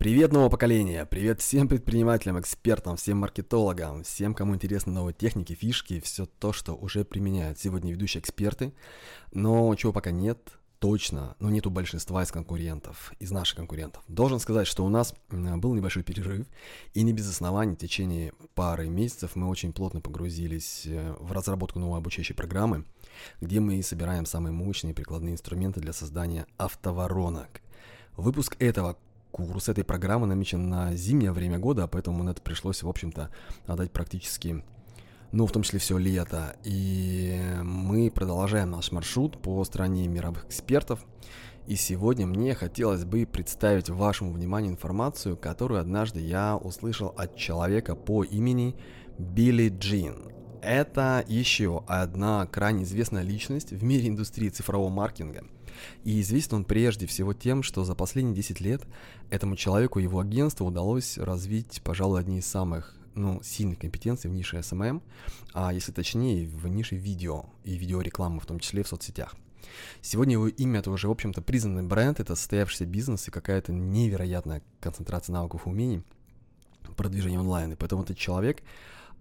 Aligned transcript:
Привет 0.00 0.32
нового 0.32 0.48
поколения, 0.48 1.04
привет 1.04 1.42
всем 1.42 1.68
предпринимателям, 1.68 2.40
экспертам, 2.40 2.96
всем 2.96 3.18
маркетологам, 3.18 4.02
всем, 4.02 4.32
кому 4.32 4.54
интересны 4.54 4.94
новые 4.94 5.12
техники, 5.12 5.52
фишки, 5.52 6.00
все 6.00 6.24
то, 6.24 6.54
что 6.54 6.72
уже 6.72 7.04
применяют 7.04 7.58
сегодня 7.58 7.92
ведущие 7.92 8.22
эксперты. 8.22 8.72
Но 9.32 9.74
чего 9.74 9.92
пока 9.92 10.10
нет, 10.10 10.38
точно, 10.78 11.36
но 11.38 11.50
нету 11.50 11.68
большинства 11.68 12.22
из 12.22 12.32
конкурентов, 12.32 13.12
из 13.18 13.30
наших 13.30 13.56
конкурентов. 13.56 14.02
Должен 14.08 14.40
сказать, 14.40 14.66
что 14.66 14.86
у 14.86 14.88
нас 14.88 15.14
был 15.28 15.74
небольшой 15.74 16.02
перерыв, 16.02 16.46
и 16.94 17.02
не 17.02 17.12
без 17.12 17.28
оснований 17.28 17.74
в 17.74 17.78
течение 17.78 18.32
пары 18.54 18.88
месяцев 18.88 19.32
мы 19.36 19.48
очень 19.48 19.74
плотно 19.74 20.00
погрузились 20.00 20.84
э, 20.86 21.14
в 21.20 21.30
разработку 21.32 21.78
новой 21.78 21.98
обучающей 21.98 22.34
программы, 22.34 22.86
где 23.42 23.60
мы 23.60 23.82
собираем 23.82 24.24
самые 24.24 24.54
мощные 24.54 24.94
прикладные 24.94 25.34
инструменты 25.34 25.80
для 25.80 25.92
создания 25.92 26.46
автоворонок. 26.56 27.60
Выпуск 28.16 28.56
этого 28.60 28.96
курс 29.30 29.68
этой 29.68 29.84
программы 29.84 30.26
намечен 30.26 30.68
на 30.68 30.94
зимнее 30.94 31.32
время 31.32 31.58
года, 31.58 31.86
поэтому 31.86 32.22
на 32.22 32.30
это 32.30 32.42
пришлось, 32.42 32.82
в 32.82 32.88
общем-то, 32.88 33.30
отдать 33.66 33.90
практически, 33.90 34.64
ну, 35.32 35.46
в 35.46 35.52
том 35.52 35.62
числе 35.62 35.78
все 35.78 35.98
лето. 35.98 36.56
И 36.64 37.40
мы 37.62 38.10
продолжаем 38.10 38.70
наш 38.70 38.92
маршрут 38.92 39.40
по 39.40 39.64
стране 39.64 40.08
мировых 40.08 40.46
экспертов. 40.46 41.04
И 41.66 41.76
сегодня 41.76 42.26
мне 42.26 42.54
хотелось 42.54 43.04
бы 43.04 43.26
представить 43.26 43.90
вашему 43.90 44.32
вниманию 44.32 44.72
информацию, 44.72 45.36
которую 45.36 45.80
однажды 45.80 46.20
я 46.20 46.56
услышал 46.56 47.14
от 47.16 47.36
человека 47.36 47.94
по 47.94 48.24
имени 48.24 48.74
Билли 49.18 49.68
Джин. 49.68 50.32
Это 50.62 51.24
еще 51.26 51.84
одна 51.86 52.46
крайне 52.46 52.82
известная 52.82 53.22
личность 53.22 53.70
в 53.70 53.82
мире 53.84 54.08
индустрии 54.08 54.48
цифрового 54.48 54.90
маркетинга– 54.90 55.44
и 56.04 56.20
известен 56.20 56.56
он 56.56 56.64
прежде 56.64 57.06
всего 57.06 57.34
тем, 57.34 57.62
что 57.62 57.84
за 57.84 57.94
последние 57.94 58.34
10 58.34 58.60
лет 58.60 58.82
этому 59.30 59.56
человеку 59.56 59.98
и 59.98 60.04
его 60.04 60.20
агентству 60.20 60.66
удалось 60.66 61.18
развить, 61.18 61.80
пожалуй, 61.82 62.20
одни 62.20 62.38
из 62.38 62.46
самых 62.46 62.96
ну, 63.14 63.40
сильных 63.42 63.78
компетенций 63.78 64.30
в 64.30 64.34
нише 64.34 64.58
SMM, 64.58 65.02
а 65.52 65.72
если 65.72 65.92
точнее, 65.92 66.46
в 66.46 66.66
нише 66.68 66.96
видео 66.96 67.46
и 67.64 67.76
видеорекламы, 67.76 68.40
в 68.40 68.46
том 68.46 68.60
числе 68.60 68.82
в 68.82 68.88
соцсетях. 68.88 69.34
Сегодня 70.00 70.34
его 70.34 70.48
имя 70.48 70.80
это 70.80 70.90
уже, 70.90 71.08
в 71.08 71.10
общем-то, 71.10 71.42
признанный 71.42 71.82
бренд, 71.82 72.20
это 72.20 72.34
состоявшийся 72.34 72.86
бизнес 72.86 73.28
и 73.28 73.30
какая-то 73.30 73.72
невероятная 73.72 74.62
концентрация 74.80 75.34
навыков 75.34 75.66
и 75.66 75.68
умений 75.68 76.02
продвижения 76.96 77.38
онлайн. 77.38 77.72
И 77.72 77.76
поэтому 77.76 78.02
этот 78.02 78.18
человек 78.18 78.62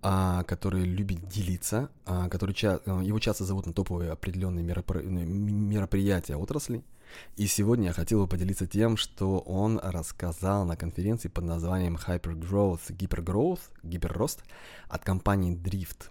а, 0.02 0.44
который 0.44 0.83
любит 0.83 1.28
делиться, 1.28 1.89
а, 2.05 2.30
который 2.30 2.53
ча- 2.53 2.80
э, 2.86 3.02
его 3.03 3.19
часто 3.19 3.44
зовут 3.45 3.66
на 3.66 3.73
топовые 3.73 4.11
определенные 4.11 4.64
меропри- 4.64 5.03
ну, 5.03 5.19
мероприятия 5.22 6.36
отрасли. 6.36 6.83
И 7.36 7.47
сегодня 7.47 7.88
я 7.88 7.94
хотел 7.94 8.22
бы 8.22 8.28
поделиться 8.28 8.67
тем, 8.67 8.95
что 8.95 9.39
он 9.39 9.80
рассказал 9.81 10.66
на 10.66 10.78
конференции 10.78 11.28
под 11.28 11.44
названием 11.45 11.95
Hypergrowth, 11.95 12.81
Hypergrowth, 12.89 13.61
Гиперрост 13.83 14.44
от 14.88 15.03
компании 15.03 15.58
Drift. 15.58 16.09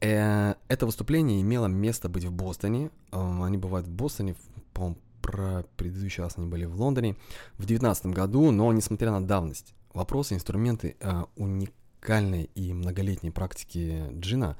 Э, 0.00 0.54
это 0.68 0.86
выступление 0.86 1.40
имело 1.40 1.66
место 1.66 2.08
быть 2.08 2.24
в 2.24 2.32
Бостоне. 2.32 2.90
Э, 3.12 3.42
они 3.44 3.56
бывают 3.56 3.86
в 3.86 3.90
Бостоне, 3.90 4.34
по 4.72 4.96
про 5.22 5.64
предыдущий 5.76 6.22
раз 6.22 6.34
они 6.36 6.46
были 6.46 6.66
в 6.66 6.80
Лондоне 6.80 7.14
в 7.54 7.66
2019 7.66 8.06
году, 8.06 8.52
но 8.52 8.72
несмотря 8.72 9.10
на 9.10 9.26
давность, 9.26 9.74
вопросы, 9.92 10.34
инструменты 10.34 10.96
э, 11.00 11.24
уникальны 11.36 11.74
уникальной 12.06 12.50
и 12.54 12.72
многолетней 12.72 13.30
практики 13.30 14.04
джина, 14.12 14.56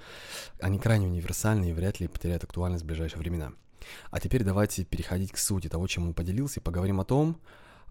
они 0.61 0.79
крайне 0.79 1.07
универсальны 1.07 1.71
и 1.71 1.73
вряд 1.73 2.01
ли 2.01 2.09
потеряют 2.09 2.45
актуальность 2.45 2.85
в 2.85 2.87
ближайшие 2.87 3.21
времена. 3.21 3.53
А 4.11 4.19
теперь 4.19 4.43
давайте 4.43 4.85
переходить 4.85 5.33
к 5.33 5.39
сути 5.39 5.69
того, 5.69 5.87
чем 5.87 6.07
он 6.07 6.15
поделился, 6.15 6.59
и 6.59 6.63
поговорим 6.63 7.01
о 7.01 7.05
том, 7.05 7.41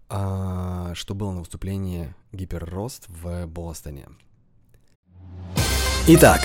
а, 0.08 0.92
что 0.94 1.14
было 1.14 1.32
на 1.32 1.40
выступлении 1.40 2.14
Гиперрост 2.32 3.06
в 3.08 3.46
Бостоне. 3.46 4.06
Итак, 6.06 6.40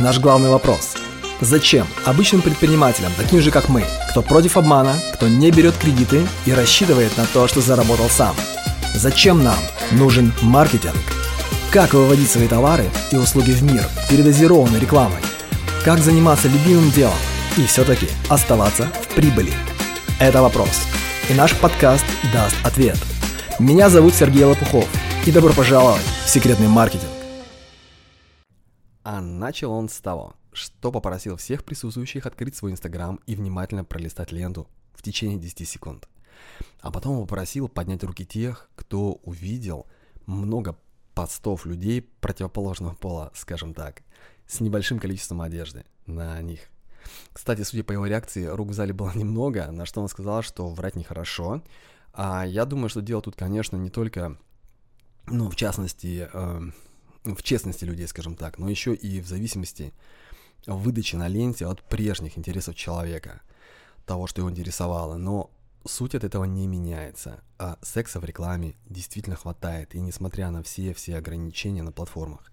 наш 0.00 0.18
главный 0.18 0.50
вопрос. 0.50 0.96
Зачем 1.40 1.86
обычным 2.04 2.42
предпринимателям, 2.42 3.12
таким 3.16 3.40
же 3.40 3.50
как 3.50 3.68
мы, 3.68 3.84
кто 4.10 4.22
против 4.22 4.56
обмана, 4.56 4.96
кто 5.14 5.28
не 5.28 5.50
берет 5.50 5.76
кредиты 5.76 6.26
и 6.46 6.52
рассчитывает 6.52 7.16
на 7.16 7.26
то, 7.26 7.46
что 7.46 7.60
заработал 7.60 8.08
сам? 8.08 8.34
Зачем 8.94 9.44
нам 9.44 9.58
нужен 9.92 10.32
маркетинг? 10.42 11.15
Как 11.72 11.92
выводить 11.92 12.30
свои 12.30 12.48
товары 12.48 12.88
и 13.12 13.16
услуги 13.16 13.50
в 13.50 13.62
мир 13.62 13.84
передозированной 14.08 14.78
рекламой? 14.78 15.20
Как 15.84 15.98
заниматься 15.98 16.48
любимым 16.48 16.90
делом 16.90 17.18
и 17.58 17.66
все-таки 17.66 18.06
оставаться 18.30 18.86
в 18.86 19.14
прибыли? 19.14 19.52
Это 20.20 20.42
вопрос. 20.42 20.86
И 21.28 21.34
наш 21.34 21.58
подкаст 21.58 22.04
даст 22.32 22.56
ответ. 22.64 22.96
Меня 23.58 23.90
зовут 23.90 24.14
Сергей 24.14 24.44
Лопухов. 24.44 24.88
И 25.26 25.32
добро 25.32 25.52
пожаловать 25.52 26.04
в 26.24 26.28
секретный 26.28 26.68
маркетинг. 26.68 27.10
А 29.02 29.20
начал 29.20 29.72
он 29.72 29.88
с 29.88 29.98
того, 30.00 30.34
что 30.52 30.92
попросил 30.92 31.36
всех 31.36 31.64
присутствующих 31.64 32.26
открыть 32.26 32.56
свой 32.56 32.72
инстаграм 32.72 33.20
и 33.26 33.34
внимательно 33.34 33.84
пролистать 33.84 34.30
ленту 34.30 34.68
в 34.94 35.02
течение 35.02 35.36
10 35.36 35.68
секунд. 35.68 36.08
А 36.80 36.92
потом 36.92 37.20
попросил 37.20 37.68
поднять 37.68 38.04
руки 38.04 38.24
тех, 38.24 38.70
кто 38.76 39.14
увидел 39.24 39.86
много 40.26 40.76
постов 41.16 41.64
людей 41.64 42.02
противоположного 42.20 42.94
пола, 42.94 43.32
скажем 43.34 43.72
так, 43.72 44.02
с 44.46 44.60
небольшим 44.60 44.98
количеством 44.98 45.40
одежды 45.40 45.86
на 46.04 46.40
них. 46.42 46.60
Кстати, 47.32 47.62
судя 47.62 47.84
по 47.84 47.92
его 47.92 48.06
реакции, 48.06 48.44
рук 48.44 48.68
в 48.68 48.74
зале 48.74 48.92
было 48.92 49.10
немного, 49.14 49.72
на 49.72 49.86
что 49.86 50.02
он 50.02 50.08
сказал, 50.08 50.42
что 50.42 50.68
врать 50.68 50.94
нехорошо. 50.94 51.62
А 52.12 52.44
я 52.46 52.66
думаю, 52.66 52.90
что 52.90 53.00
дело 53.00 53.22
тут, 53.22 53.34
конечно, 53.34 53.76
не 53.76 53.88
только, 53.88 54.36
ну, 55.26 55.48
в 55.48 55.56
частности, 55.56 56.28
э, 56.30 56.60
в 57.24 57.42
честности 57.42 57.84
людей, 57.84 58.06
скажем 58.08 58.36
так, 58.36 58.58
но 58.58 58.68
еще 58.68 58.94
и 58.94 59.20
в 59.22 59.26
зависимости 59.26 59.94
выдачи 60.66 61.16
на 61.16 61.28
ленте 61.28 61.66
от 61.66 61.82
прежних 61.82 62.36
интересов 62.36 62.74
человека, 62.74 63.40
того, 64.04 64.26
что 64.26 64.42
его 64.42 64.50
интересовало. 64.50 65.16
Но 65.16 65.50
суть 65.86 66.14
от 66.14 66.24
этого 66.24 66.44
не 66.44 66.66
меняется, 66.66 67.40
а 67.58 67.78
секса 67.82 68.20
в 68.20 68.24
рекламе 68.24 68.74
действительно 68.88 69.36
хватает, 69.36 69.94
и 69.94 70.00
несмотря 70.00 70.50
на 70.50 70.62
все-все 70.62 71.16
ограничения 71.16 71.82
на 71.82 71.92
платформах. 71.92 72.52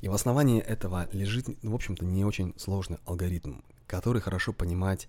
И 0.00 0.08
в 0.08 0.14
основании 0.14 0.60
этого 0.60 1.08
лежит, 1.12 1.46
в 1.62 1.74
общем-то, 1.74 2.04
не 2.04 2.24
очень 2.24 2.54
сложный 2.56 2.98
алгоритм, 3.06 3.60
который 3.86 4.20
хорошо 4.20 4.52
понимать 4.52 5.08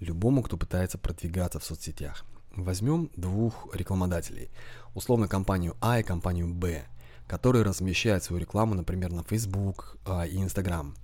любому, 0.00 0.42
кто 0.42 0.56
пытается 0.56 0.98
продвигаться 0.98 1.58
в 1.58 1.64
соцсетях. 1.64 2.24
Возьмем 2.54 3.10
двух 3.16 3.74
рекламодателей, 3.74 4.50
условно 4.94 5.28
компанию 5.28 5.76
А 5.80 6.00
и 6.00 6.02
компанию 6.02 6.52
Б– 6.52 6.86
которые 7.26 7.64
размещают 7.64 8.22
свою 8.22 8.40
рекламу, 8.40 8.74
например, 8.74 9.12
на 9.12 9.22
Facebook 9.22 9.96
а, 10.04 10.26
и 10.26 10.36
Instagram. 10.36 10.94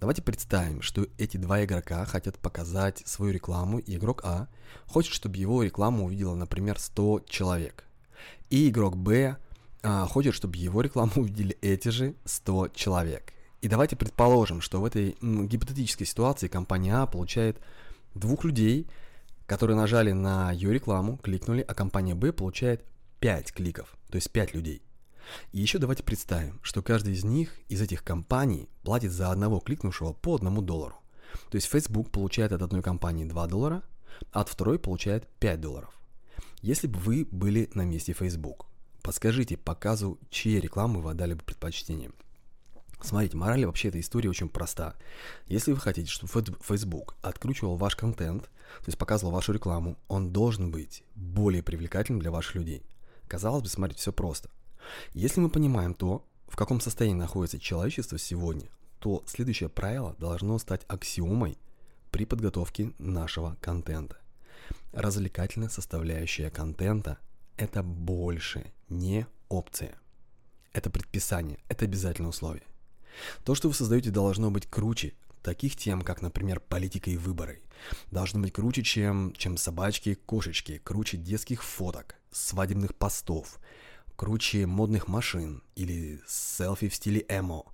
Давайте 0.00 0.22
представим, 0.22 0.80
что 0.82 1.06
эти 1.18 1.36
два 1.36 1.64
игрока 1.64 2.04
хотят 2.06 2.38
показать 2.38 3.02
свою 3.06 3.32
рекламу, 3.32 3.78
и 3.78 3.96
игрок 3.96 4.22
А 4.24 4.48
хочет, 4.86 5.12
чтобы 5.12 5.36
его 5.36 5.62
рекламу 5.62 6.06
увидело, 6.06 6.34
например, 6.34 6.78
100 6.78 7.24
человек. 7.28 7.84
И 8.48 8.68
игрок 8.68 8.96
Б 8.96 9.36
а, 9.82 10.06
хочет, 10.06 10.34
чтобы 10.34 10.56
его 10.56 10.80
рекламу 10.80 11.12
увидели 11.16 11.58
эти 11.60 11.88
же 11.88 12.14
100 12.24 12.68
человек. 12.68 13.32
И 13.60 13.68
давайте 13.68 13.96
предположим, 13.96 14.60
что 14.60 14.80
в 14.80 14.84
этой 14.84 15.16
гипотетической 15.20 16.06
ситуации 16.06 16.48
компания 16.48 16.94
А 16.96 17.06
получает 17.06 17.58
двух 18.14 18.44
людей, 18.44 18.86
которые 19.46 19.76
нажали 19.76 20.12
на 20.12 20.52
ее 20.52 20.72
рекламу, 20.72 21.18
кликнули, 21.18 21.64
а 21.66 21.74
компания 21.74 22.14
Б 22.14 22.32
получает 22.32 22.84
5 23.20 23.52
кликов, 23.52 23.96
то 24.10 24.16
есть 24.16 24.30
5 24.30 24.54
людей. 24.54 24.82
И 25.52 25.60
еще 25.60 25.78
давайте 25.78 26.02
представим, 26.02 26.60
что 26.62 26.82
каждый 26.82 27.14
из 27.14 27.24
них, 27.24 27.52
из 27.68 27.80
этих 27.80 28.04
компаний, 28.04 28.68
платит 28.82 29.12
за 29.12 29.30
одного 29.30 29.60
кликнувшего 29.60 30.12
по 30.12 30.36
одному 30.36 30.62
доллару. 30.62 30.96
То 31.50 31.56
есть 31.56 31.68
Facebook 31.68 32.10
получает 32.10 32.52
от 32.52 32.62
одной 32.62 32.82
компании 32.82 33.24
2 33.24 33.46
доллара, 33.46 33.82
а 34.32 34.40
от 34.40 34.48
второй 34.48 34.78
получает 34.78 35.28
5 35.38 35.60
долларов. 35.60 35.92
Если 36.62 36.86
бы 36.86 36.98
вы 36.98 37.26
были 37.30 37.70
на 37.74 37.82
месте 37.82 38.12
Facebook, 38.12 38.66
подскажите 39.02 39.56
показу, 39.56 40.18
чьей 40.30 40.60
рекламы 40.60 41.00
вы 41.00 41.10
отдали 41.10 41.34
бы 41.34 41.42
предпочтение. 41.42 42.10
Смотрите, 43.02 43.36
мораль 43.36 43.66
вообще 43.66 43.88
этой 43.88 44.00
истории 44.00 44.28
очень 44.28 44.48
проста. 44.48 44.96
Если 45.46 45.72
вы 45.72 45.78
хотите, 45.78 46.10
чтобы 46.10 46.32
Facebook 46.62 47.14
откручивал 47.20 47.76
ваш 47.76 47.94
контент, 47.94 48.44
то 48.44 48.86
есть 48.86 48.98
показывал 48.98 49.32
вашу 49.32 49.52
рекламу, 49.52 49.98
он 50.08 50.32
должен 50.32 50.70
быть 50.70 51.04
более 51.14 51.62
привлекательным 51.62 52.20
для 52.20 52.30
ваших 52.30 52.56
людей. 52.56 52.86
Казалось 53.28 53.62
бы, 53.62 53.68
смотрите, 53.68 54.00
все 54.00 54.12
просто. 54.12 54.50
Если 55.12 55.40
мы 55.40 55.50
понимаем 55.50 55.94
то, 55.94 56.24
в 56.48 56.56
каком 56.56 56.80
состоянии 56.80 57.18
находится 57.18 57.58
человечество 57.58 58.18
сегодня, 58.18 58.68
то 58.98 59.22
следующее 59.26 59.68
правило 59.68 60.14
должно 60.18 60.58
стать 60.58 60.82
аксиомой 60.88 61.58
при 62.10 62.24
подготовке 62.24 62.92
нашего 62.98 63.56
контента. 63.60 64.18
Развлекательная 64.92 65.68
составляющая 65.68 66.50
контента– 66.50 67.18
это 67.56 67.82
больше 67.82 68.72
не 68.88 69.26
опция. 69.48 69.94
Это 70.72 70.90
предписание, 70.90 71.58
это 71.68 71.84
обязательное 71.84 72.30
условие. 72.30 72.64
То, 73.44 73.54
что 73.54 73.68
вы 73.68 73.74
создаете, 73.74 74.10
должно 74.10 74.50
быть 74.50 74.66
круче 74.66 75.14
таких 75.42 75.76
тем, 75.76 76.02
как, 76.02 76.22
например, 76.22 76.60
политика 76.60 77.10
и 77.10 77.16
выборы. 77.16 77.62
Должно 78.10 78.40
быть 78.40 78.52
круче, 78.52 78.82
чем, 78.82 79.32
чем 79.36 79.56
собачки 79.56 80.10
и 80.10 80.14
кошечки, 80.14 80.80
круче 80.82 81.16
детских 81.16 81.62
фоток, 81.62 82.16
свадебных 82.30 82.94
постов, 82.94 83.58
круче 84.16 84.66
модных 84.66 85.08
машин 85.08 85.62
или 85.74 86.20
селфи 86.26 86.88
в 86.88 86.94
стиле 86.94 87.24
эмо 87.28 87.64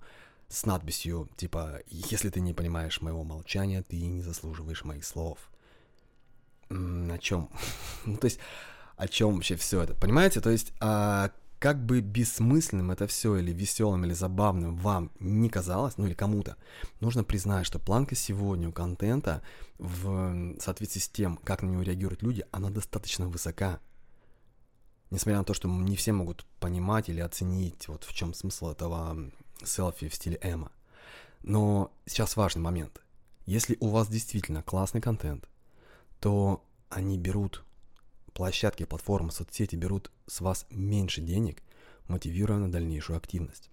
с 0.49 0.65
надписью 0.65 1.29
типа 1.35 1.79
«Если 1.87 2.29
ты 2.29 2.39
не 2.39 2.53
понимаешь 2.53 3.01
моего 3.01 3.23
молчания, 3.23 3.81
ты 3.81 3.99
не 4.01 4.21
заслуживаешь 4.21 4.83
моих 4.83 5.05
слов». 5.05 5.39
О 6.69 7.17
чем? 7.17 7.49
ну, 8.05 8.17
то 8.17 8.25
есть, 8.25 8.39
о 8.97 9.07
чем 9.07 9.35
вообще 9.35 9.55
все 9.55 9.81
это? 9.81 9.95
Понимаете? 9.95 10.41
То 10.41 10.49
есть, 10.49 10.73
а, 10.79 11.31
как 11.63 11.85
бы 11.85 12.01
бессмысленным 12.01 12.91
это 12.91 13.07
все 13.07 13.37
или 13.37 13.53
веселым 13.53 14.03
или 14.03 14.11
забавным 14.11 14.75
вам 14.75 15.11
не 15.19 15.47
казалось, 15.49 15.97
ну 15.97 16.05
или 16.05 16.13
кому-то, 16.13 16.57
нужно 16.99 17.23
признать, 17.23 17.65
что 17.65 17.79
планка 17.79 18.15
сегодня 18.15 18.67
у 18.67 18.73
контента 18.73 19.41
в 19.77 20.57
соответствии 20.59 20.99
с 20.99 21.07
тем, 21.07 21.37
как 21.37 21.63
на 21.63 21.69
него 21.69 21.81
реагируют 21.81 22.21
люди, 22.21 22.43
она 22.51 22.69
достаточно 22.69 23.29
высока. 23.29 23.79
Несмотря 25.13 25.37
на 25.37 25.43
то, 25.43 25.53
что 25.53 25.67
не 25.67 25.95
все 25.95 26.11
могут 26.11 26.43
понимать 26.59 27.07
или 27.07 27.19
оценить, 27.19 27.87
вот 27.87 28.03
в 28.03 28.15
чем 28.15 28.33
смысл 28.33 28.71
этого 28.71 29.15
селфи 29.63 30.09
в 30.09 30.15
стиле 30.15 30.39
Эма. 30.41 30.71
Но 31.43 31.91
сейчас 32.07 32.35
важный 32.35 32.63
момент. 32.63 32.99
Если 33.45 33.77
у 33.79 33.89
вас 33.89 34.07
действительно 34.07 34.63
классный 34.63 35.01
контент, 35.01 35.47
то 36.19 36.65
они 36.89 37.19
берут, 37.19 37.63
площадки, 38.33 38.85
платформы, 38.85 39.31
соцсети 39.31 39.75
берут 39.75 40.09
с 40.25 40.41
вас 40.41 40.65
меньше 40.71 41.21
денег, 41.21 41.61
мотивируя 42.07 42.57
на 42.57 42.71
дальнейшую 42.71 43.17
активность. 43.17 43.69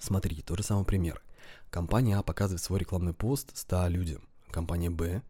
Смотрите, 0.00 0.40
тот 0.40 0.56
же 0.56 0.64
самый 0.64 0.86
пример. 0.86 1.22
Компания 1.68 2.16
А 2.16 2.22
показывает 2.22 2.62
свой 2.62 2.78
рекламный 2.78 3.12
пост 3.12 3.54
100 3.54 3.88
людям. 3.88 4.26
Компания 4.50 4.88
Б 4.88 5.20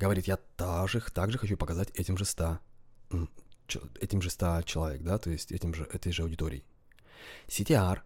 говорит, 0.00 0.26
я 0.26 0.36
также, 0.56 1.00
также 1.00 1.38
хочу 1.38 1.56
показать 1.56 1.92
этим 1.92 2.18
же 2.18 2.24
100, 2.24 2.58
этим 4.00 4.22
же 4.22 4.30
100 4.30 4.62
человек, 4.62 5.02
да, 5.02 5.18
то 5.18 5.30
есть 5.30 5.52
этим 5.52 5.74
же, 5.74 5.84
этой 5.84 6.12
же 6.12 6.22
аудиторией. 6.22 6.64
CTR 7.48 8.00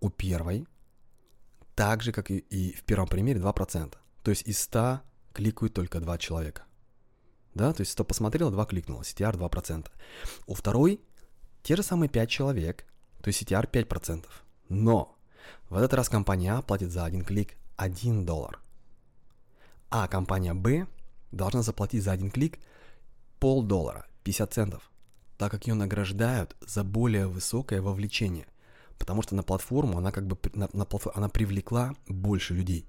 у 0.00 0.10
первой, 0.10 0.66
так 1.74 2.02
же, 2.02 2.12
как 2.12 2.30
и, 2.30 2.38
и 2.38 2.72
в 2.72 2.84
первом 2.84 3.08
примере, 3.08 3.40
2%. 3.40 3.94
То 4.22 4.30
есть 4.30 4.46
из 4.46 4.58
100 4.62 5.00
кликают 5.32 5.74
только 5.74 6.00
2 6.00 6.18
человека. 6.18 6.64
Да, 7.54 7.72
то 7.72 7.82
есть 7.82 7.92
100 7.92 8.04
посмотрел, 8.04 8.50
2 8.50 8.64
кликнуло, 8.66 9.02
CTR 9.02 9.36
2%. 9.36 9.86
У 10.46 10.54
второй 10.54 11.00
те 11.62 11.76
же 11.76 11.82
самые 11.82 12.08
5 12.08 12.30
человек, 12.30 12.84
то 13.22 13.28
есть 13.28 13.42
CTR 13.42 13.70
5%. 13.70 14.26
Но 14.68 15.16
в 15.68 15.76
этот 15.76 15.94
раз 15.94 16.08
компания 16.08 16.52
А 16.52 16.62
платит 16.62 16.90
за 16.90 17.04
один 17.04 17.24
клик 17.24 17.56
1 17.76 18.24
доллар. 18.26 18.60
А 19.90 20.08
компания 20.08 20.54
Б 20.54 20.86
должна 21.32 21.62
заплатить 21.62 22.02
за 22.02 22.12
один 22.12 22.30
клик 22.30 22.58
полдоллара, 23.38 24.06
50 24.24 24.52
центов, 24.52 24.90
так 25.38 25.50
как 25.50 25.66
ее 25.66 25.74
награждают 25.74 26.56
за 26.60 26.84
более 26.84 27.26
высокое 27.26 27.82
вовлечение 27.82 28.46
потому 28.98 29.22
что 29.22 29.34
на 29.34 29.42
платформу 29.42 29.98
она 29.98 30.12
как 30.12 30.26
бы 30.26 30.38
на, 30.54 30.68
на 30.72 30.84
платформу, 30.84 31.18
она 31.18 31.28
привлекла 31.28 31.94
больше 32.08 32.54
людей. 32.54 32.86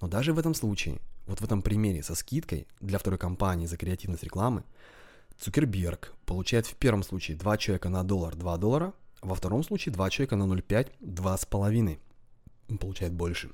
Но 0.00 0.08
даже 0.08 0.32
в 0.32 0.38
этом 0.38 0.54
случае, 0.54 1.00
вот 1.26 1.40
в 1.40 1.44
этом 1.44 1.62
примере 1.62 2.02
со 2.02 2.14
скидкой 2.14 2.66
для 2.80 2.98
второй 2.98 3.18
компании 3.18 3.66
за 3.66 3.76
креативность 3.76 4.22
рекламы, 4.22 4.64
Цукерберг 5.38 6.14
получает 6.26 6.66
в 6.66 6.74
первом 6.76 7.02
случае 7.02 7.36
2 7.36 7.58
человека 7.58 7.88
на 7.88 8.04
доллар 8.04 8.36
2 8.36 8.58
доллара, 8.58 8.92
во 9.20 9.34
втором 9.34 9.64
случае 9.64 9.92
2 9.94 10.10
человека 10.10 10.36
на 10.36 10.44
0,5 10.44 10.92
2,5. 11.00 11.98
Он 12.68 12.78
получает 12.78 13.12
больше. 13.12 13.50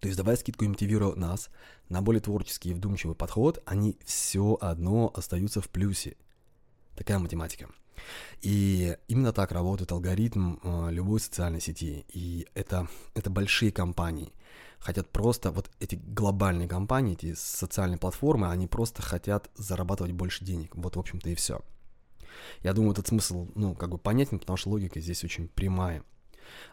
То 0.00 0.08
есть 0.08 0.18
давая 0.18 0.36
скидку 0.36 0.64
мотивируя 0.64 1.14
нас 1.14 1.48
на 1.88 2.02
более 2.02 2.20
творческий 2.20 2.70
и 2.70 2.74
вдумчивый 2.74 3.14
подход, 3.14 3.62
они 3.64 3.96
все 4.04 4.58
одно 4.60 5.12
остаются 5.14 5.60
в 5.60 5.68
плюсе. 5.68 6.16
Такая 7.02 7.18
математика. 7.18 7.68
И 8.42 8.96
именно 9.08 9.32
так 9.32 9.50
работает 9.50 9.90
алгоритм 9.90 10.58
э, 10.62 10.92
любой 10.92 11.18
социальной 11.18 11.60
сети. 11.60 12.04
И 12.12 12.46
это, 12.54 12.86
это 13.14 13.28
большие 13.28 13.72
компании. 13.72 14.32
Хотят 14.78 15.08
просто, 15.08 15.50
вот 15.50 15.68
эти 15.80 15.96
глобальные 15.96 16.68
компании, 16.68 17.14
эти 17.14 17.34
социальные 17.34 17.98
платформы, 17.98 18.52
они 18.52 18.68
просто 18.68 19.02
хотят 19.02 19.50
зарабатывать 19.56 20.12
больше 20.12 20.44
денег. 20.44 20.76
Вот, 20.76 20.94
в 20.94 21.00
общем-то, 21.00 21.28
и 21.28 21.34
все. 21.34 21.62
Я 22.62 22.72
думаю, 22.72 22.92
этот 22.92 23.08
смысл, 23.08 23.48
ну, 23.56 23.74
как 23.74 23.90
бы 23.90 23.98
понятен, 23.98 24.38
потому 24.38 24.56
что 24.56 24.70
логика 24.70 25.00
здесь 25.00 25.24
очень 25.24 25.48
прямая. 25.48 26.04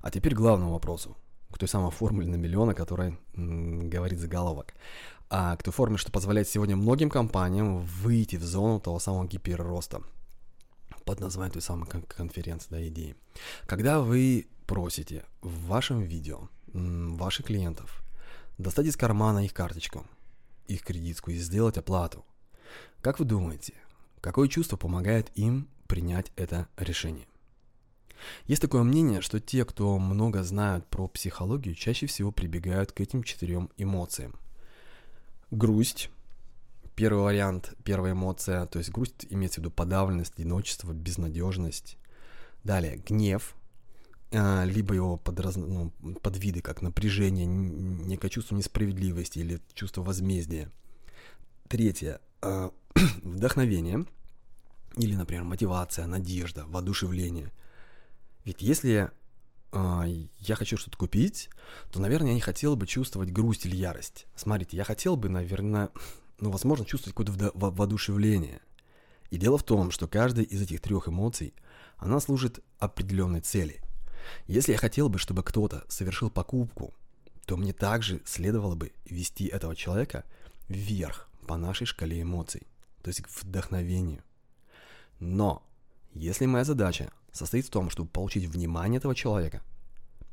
А 0.02 0.12
теперь 0.12 0.36
к 0.36 0.38
главному 0.38 0.74
вопросу, 0.74 1.18
к 1.52 1.58
той 1.58 1.68
самой 1.68 1.90
формуле 1.90 2.28
на 2.28 2.36
миллион, 2.36 2.70
о 2.70 2.76
которой 2.76 3.18
говорит 3.34 4.20
заголовок. 4.20 4.76
А 5.32 5.56
к 5.56 5.64
той 5.64 5.74
форме, 5.74 5.98
что 5.98 6.12
позволяет 6.12 6.48
сегодня 6.48 6.76
многим 6.76 7.10
компаниям 7.10 7.80
выйти 7.80 8.36
в 8.36 8.44
зону 8.44 8.80
того 8.80 9.00
самого 9.00 9.26
гиперроста– 9.26 10.04
под 11.10 11.22
названием 11.22 11.54
той 11.54 11.64
самой 11.64 11.88
конференции, 11.88 12.68
да, 12.70 12.88
идеи. 12.88 13.16
Когда 13.66 14.00
вы 14.00 14.46
просите 14.68 15.26
в 15.42 15.66
вашем 15.66 16.04
видео 16.04 16.50
ваших 16.72 17.48
клиентов 17.48 18.04
достать 18.60 18.86
из 18.86 18.96
кармана 18.96 19.44
их 19.44 19.52
карточку, 19.52 20.06
их 20.68 20.84
кредитку 20.84 21.32
и 21.32 21.38
сделать 21.38 21.80
оплату, 21.80 22.24
как 23.02 23.18
вы 23.18 23.26
думаете, 23.26 23.74
какое 24.22 24.48
чувство 24.48 24.78
помогает 24.78 25.32
им 25.34 25.68
принять 25.88 26.32
это 26.36 26.68
решение? 26.78 27.26
Есть 28.46 28.62
такое 28.62 28.84
мнение, 28.84 29.22
что 29.22 29.40
те, 29.40 29.66
кто 29.66 29.98
много 29.98 30.44
знают 30.44 30.86
про 30.86 31.08
психологию, 31.08 31.74
чаще 31.74 32.06
всего 32.06 32.32
прибегают 32.32 32.92
к 32.92 33.02
этим 33.02 33.24
четырем 33.24 33.72
эмоциям. 33.78 34.36
Грусть, 35.50 36.12
Первый 37.00 37.24
вариант, 37.24 37.76
первая 37.86 38.12
эмоция, 38.12 38.66
то 38.66 38.78
есть 38.78 38.92
грусть 38.92 39.26
имеется 39.30 39.62
в 39.62 39.64
виду 39.64 39.72
подавленность, 39.72 40.34
одиночество, 40.38 40.92
безнадежность. 40.92 41.98
Далее, 42.66 42.98
гнев, 42.98 43.56
а, 44.34 44.66
либо 44.66 44.94
его 44.94 45.16
под, 45.16 45.40
раз, 45.40 45.56
ну, 45.56 45.92
под 46.22 46.36
виды, 46.36 46.60
как 46.60 46.82
напряжение, 46.82 47.46
некое 47.46 48.28
чувство 48.28 48.58
несправедливости 48.58 49.40
или 49.40 49.62
чувство 49.76 50.02
возмездия. 50.04 50.70
Третье, 51.70 52.20
а, 52.42 52.74
вдохновение, 53.24 54.06
или, 54.98 55.16
например, 55.16 55.46
мотивация, 55.46 56.06
надежда, 56.06 56.66
воодушевление. 56.68 57.54
Ведь 58.44 58.62
если 58.62 59.10
а, 59.72 60.04
я 60.06 60.56
хочу 60.56 60.76
что-то 60.76 60.98
купить, 60.98 61.50
то, 61.94 62.02
наверное, 62.02 62.32
я 62.32 62.36
не 62.36 62.42
хотел 62.42 62.76
бы 62.76 62.86
чувствовать 62.86 63.32
грусть 63.32 63.66
или 63.66 63.78
ярость. 63.78 64.28
Смотрите, 64.36 64.76
я 64.76 64.84
хотел 64.84 65.16
бы, 65.16 65.30
наверное, 65.30 65.92
ну, 66.40 66.52
возможно, 66.52 66.86
чувствовать 66.86 67.16
какое-то 67.16 67.52
воодушевление. 67.54 68.62
И 69.30 69.38
дело 69.38 69.58
в 69.58 69.64
том, 69.64 69.92
что 69.92 70.08
каждая 70.08 70.46
из 70.46 70.62
этих 70.62 70.82
трех 70.82 71.08
эмоций, 71.08 71.54
она 71.98 72.20
служит 72.20 72.64
определенной 72.80 73.42
цели. 73.42 73.82
Если 74.48 74.72
я 74.72 74.78
хотел 74.78 75.10
бы, 75.10 75.20
чтобы 75.20 75.44
кто-то 75.44 75.86
совершил 75.88 76.30
покупку, 76.30 76.94
то 77.46 77.58
мне 77.58 77.74
также 77.74 78.22
следовало 78.26 78.76
бы 78.76 78.92
вести 79.06 79.46
этого 79.46 79.76
человека 79.76 80.24
вверх 80.68 81.30
по 81.48 81.58
нашей 81.58 81.86
шкале 81.86 82.22
эмоций, 82.22 82.68
то 83.02 83.10
есть 83.10 83.22
к 83.22 83.30
вдохновению. 83.30 84.24
Но 85.20 85.64
если 86.14 86.46
моя 86.46 86.64
задача 86.64 87.12
состоит 87.32 87.66
в 87.66 87.70
том, 87.70 87.90
чтобы 87.90 88.10
получить 88.10 88.46
внимание 88.46 88.98
этого 88.98 89.16
человека, 89.16 89.64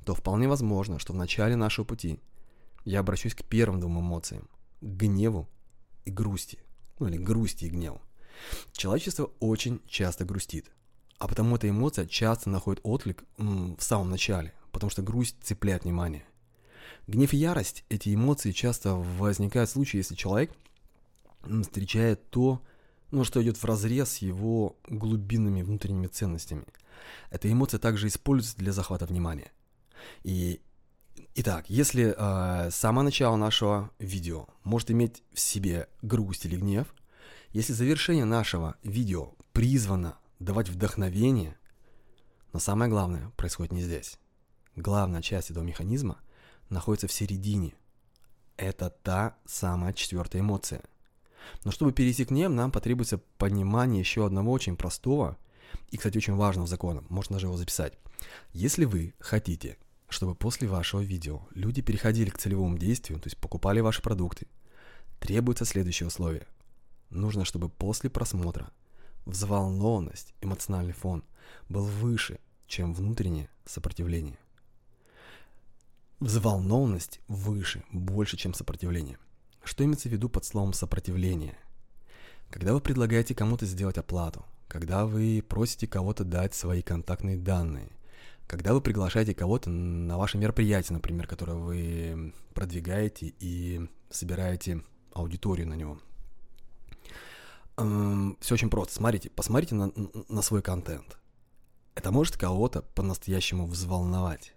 то 0.05 0.15
вполне 0.15 0.49
возможно, 0.49 0.99
что 0.99 1.13
в 1.13 1.17
начале 1.17 1.57
нашего 1.57 1.85
пути 1.85 2.21
я 2.85 3.01
обращусь 3.01 3.35
к 3.35 3.45
первым 3.45 3.81
двум 3.81 4.01
эмоциям– 4.01 4.49
к 4.81 4.85
гневу 4.85 5.49
и 6.07 6.11
грусти, 6.11 6.59
ну 6.99 7.09
или 7.09 7.19
грусти 7.19 7.67
и 7.67 7.69
гневу. 7.69 8.01
Человечество 8.73 9.31
очень 9.41 9.83
часто 9.87 10.25
грустит, 10.25 10.71
а 11.19 11.29
потому 11.29 11.57
эта 11.57 11.69
эмоция 11.69 12.07
часто 12.07 12.49
находит 12.49 12.81
отклик 12.85 13.25
в 13.37 13.81
самом 13.81 14.11
начале, 14.11 14.55
потому 14.73 14.91
что 14.91 15.03
грусть 15.03 15.37
цепляет 15.43 15.85
внимание. 15.85 16.25
Гнев 17.07 17.33
и 17.33 17.37
ярость, 17.37 17.85
эти 17.89 18.15
эмоции 18.15 18.53
часто 18.53 18.95
возникают 18.95 19.71
в 19.71 19.73
случае, 19.73 20.01
если 20.01 20.15
человек 20.15 20.53
встречает 21.63 22.29
то, 22.31 22.61
ну, 23.13 23.23
что 23.25 23.43
идет 23.43 23.57
в 23.57 23.65
разрез 23.65 24.11
с 24.11 24.19
его 24.19 24.77
глубинными 24.89 25.63
внутренними 25.63 26.09
ценностями. 26.09 26.65
Эта 27.31 27.51
эмоция 27.51 27.79
также 27.79 28.09
используется 28.09 28.59
для 28.59 28.73
захвата 28.73 29.07
внимания. 29.07 29.53
И 30.25 30.61
Итак, 31.39 31.69
если 31.69 32.15
э, 32.17 32.71
самое 32.71 33.05
начало 33.05 33.37
нашего 33.37 33.91
видео 33.99 34.47
может 34.65 34.91
иметь 34.91 35.23
в 35.35 35.39
себе 35.39 35.87
грусть 36.01 36.47
или 36.47 36.57
гнев, 36.57 36.95
если 37.51 37.75
завершение 37.75 38.25
нашего 38.25 38.77
видео 38.83 39.35
призвано 39.53 40.17
давать 40.39 40.71
вдохновение, 40.71 41.59
но 42.55 42.59
самое 42.59 42.91
главное 42.91 43.33
происходит 43.37 43.75
не 43.75 43.83
здесь. 43.83 44.19
Главная 44.77 45.21
часть 45.21 45.51
этого 45.51 45.63
механизма 45.63 46.23
находится 46.71 47.07
в 47.07 47.13
середине. 47.13 47.75
Это 48.57 48.89
та 48.89 49.37
самая 49.45 49.93
четвертая 49.93 50.41
эмоция. 50.41 50.81
Но 51.65 51.71
чтобы 51.71 51.93
перейти 51.93 52.25
к 52.25 52.31
ним, 52.31 52.55
нам 52.57 52.73
потребуется 52.73 53.19
понимание 53.37 54.01
еще 54.01 54.25
одного 54.25 54.53
очень 54.53 54.79
простого 54.79 55.37
и, 55.91 55.99
кстати, 55.99 56.17
очень 56.17 56.37
важного 56.37 56.67
закона. 56.67 57.05
Можно 57.11 57.35
даже 57.35 57.49
его 57.49 57.59
записать. 57.59 57.93
Если 58.55 58.87
вы 58.87 59.13
хотите 59.19 59.77
чтобы 60.09 60.35
после 60.35 60.69
вашего 60.69 61.01
видео 61.01 61.47
люди 61.55 61.83
переходили 61.83 62.31
к 62.31 62.39
целевому 62.39 62.79
действию, 62.79 63.21
то 63.21 63.27
есть 63.27 63.37
покупали 63.39 63.81
ваши 63.81 64.03
продукты, 64.03 64.47
требуется 65.21 65.65
следующее 65.65 66.07
условие. 66.07 66.47
Нужно, 67.11 67.45
чтобы 67.45 67.69
после 67.69 68.11
просмотра 68.11 68.71
взволнованность, 69.25 70.35
эмоциональный 70.41 70.93
фон 70.93 71.25
был 71.69 71.85
выше, 71.85 72.39
чем 72.67 72.95
внутреннее 72.95 73.49
сопротивление. 73.65 74.39
Взволнованность 76.21 77.21
выше, 77.29 77.85
больше, 77.93 78.37
чем 78.37 78.55
сопротивление. 78.55 79.19
Что 79.63 79.85
имеется 79.85 80.09
в 80.09 80.13
виду 80.13 80.29
под 80.29 80.45
словом 80.45 80.73
сопротивление? 80.73 81.59
Когда 82.51 82.73
вы 82.73 82.81
предлагаете 82.81 83.35
кому-то 83.35 83.67
сделать 83.67 83.99
оплату, 83.99 84.45
когда 84.69 85.07
вы 85.07 85.45
просите 85.47 85.87
кого-то 85.87 86.25
дать 86.25 86.55
свои 86.55 86.83
контактные 86.83 87.37
данные, 87.37 87.91
когда 88.47 88.75
вы 88.75 88.81
приглашаете 88.81 89.35
кого-то 89.35 89.71
на 89.71 90.17
ваше 90.19 90.39
мероприятие, 90.39 90.95
например, 90.95 91.27
которое 91.27 91.57
вы 91.57 92.33
продвигаете 92.55 93.35
и 93.39 93.89
собираете 94.11 94.83
аудиторию 95.13 95.69
на 95.69 95.75
него. 95.75 95.99
Эм, 97.77 98.37
все 98.41 98.55
очень 98.55 98.71
просто. 98.71 98.95
Смотрите, 98.95 99.31
посмотрите 99.31 99.75
на, 99.75 99.93
на 100.29 100.43
свой 100.43 100.63
контент. 100.63 101.19
Это 101.95 102.11
может 102.11 102.37
кого-то 102.37 102.83
по-настоящему 102.83 103.67
взволновать. 103.67 104.53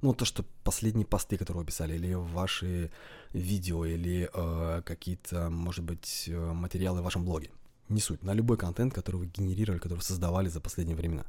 Ну, 0.00 0.14
то, 0.14 0.24
что 0.24 0.44
последние 0.62 1.06
посты, 1.06 1.36
которые 1.36 1.62
вы 1.62 1.66
писали, 1.66 1.96
или 1.96 2.14
ваши 2.14 2.92
видео, 3.32 3.84
или 3.84 4.30
э, 4.32 4.82
какие-то, 4.82 5.50
может 5.50 5.84
быть, 5.84 6.24
э, 6.28 6.52
материалы 6.52 7.00
в 7.00 7.04
вашем 7.04 7.24
блоге. 7.24 7.50
Не 7.88 8.00
суть. 8.00 8.22
На 8.22 8.32
любой 8.32 8.56
контент, 8.56 8.94
который 8.94 9.16
вы 9.16 9.26
генерировали, 9.26 9.80
который 9.80 9.94
вы 9.94 10.02
создавали 10.02 10.48
за 10.48 10.60
последние 10.60 10.96
времена. 10.96 11.26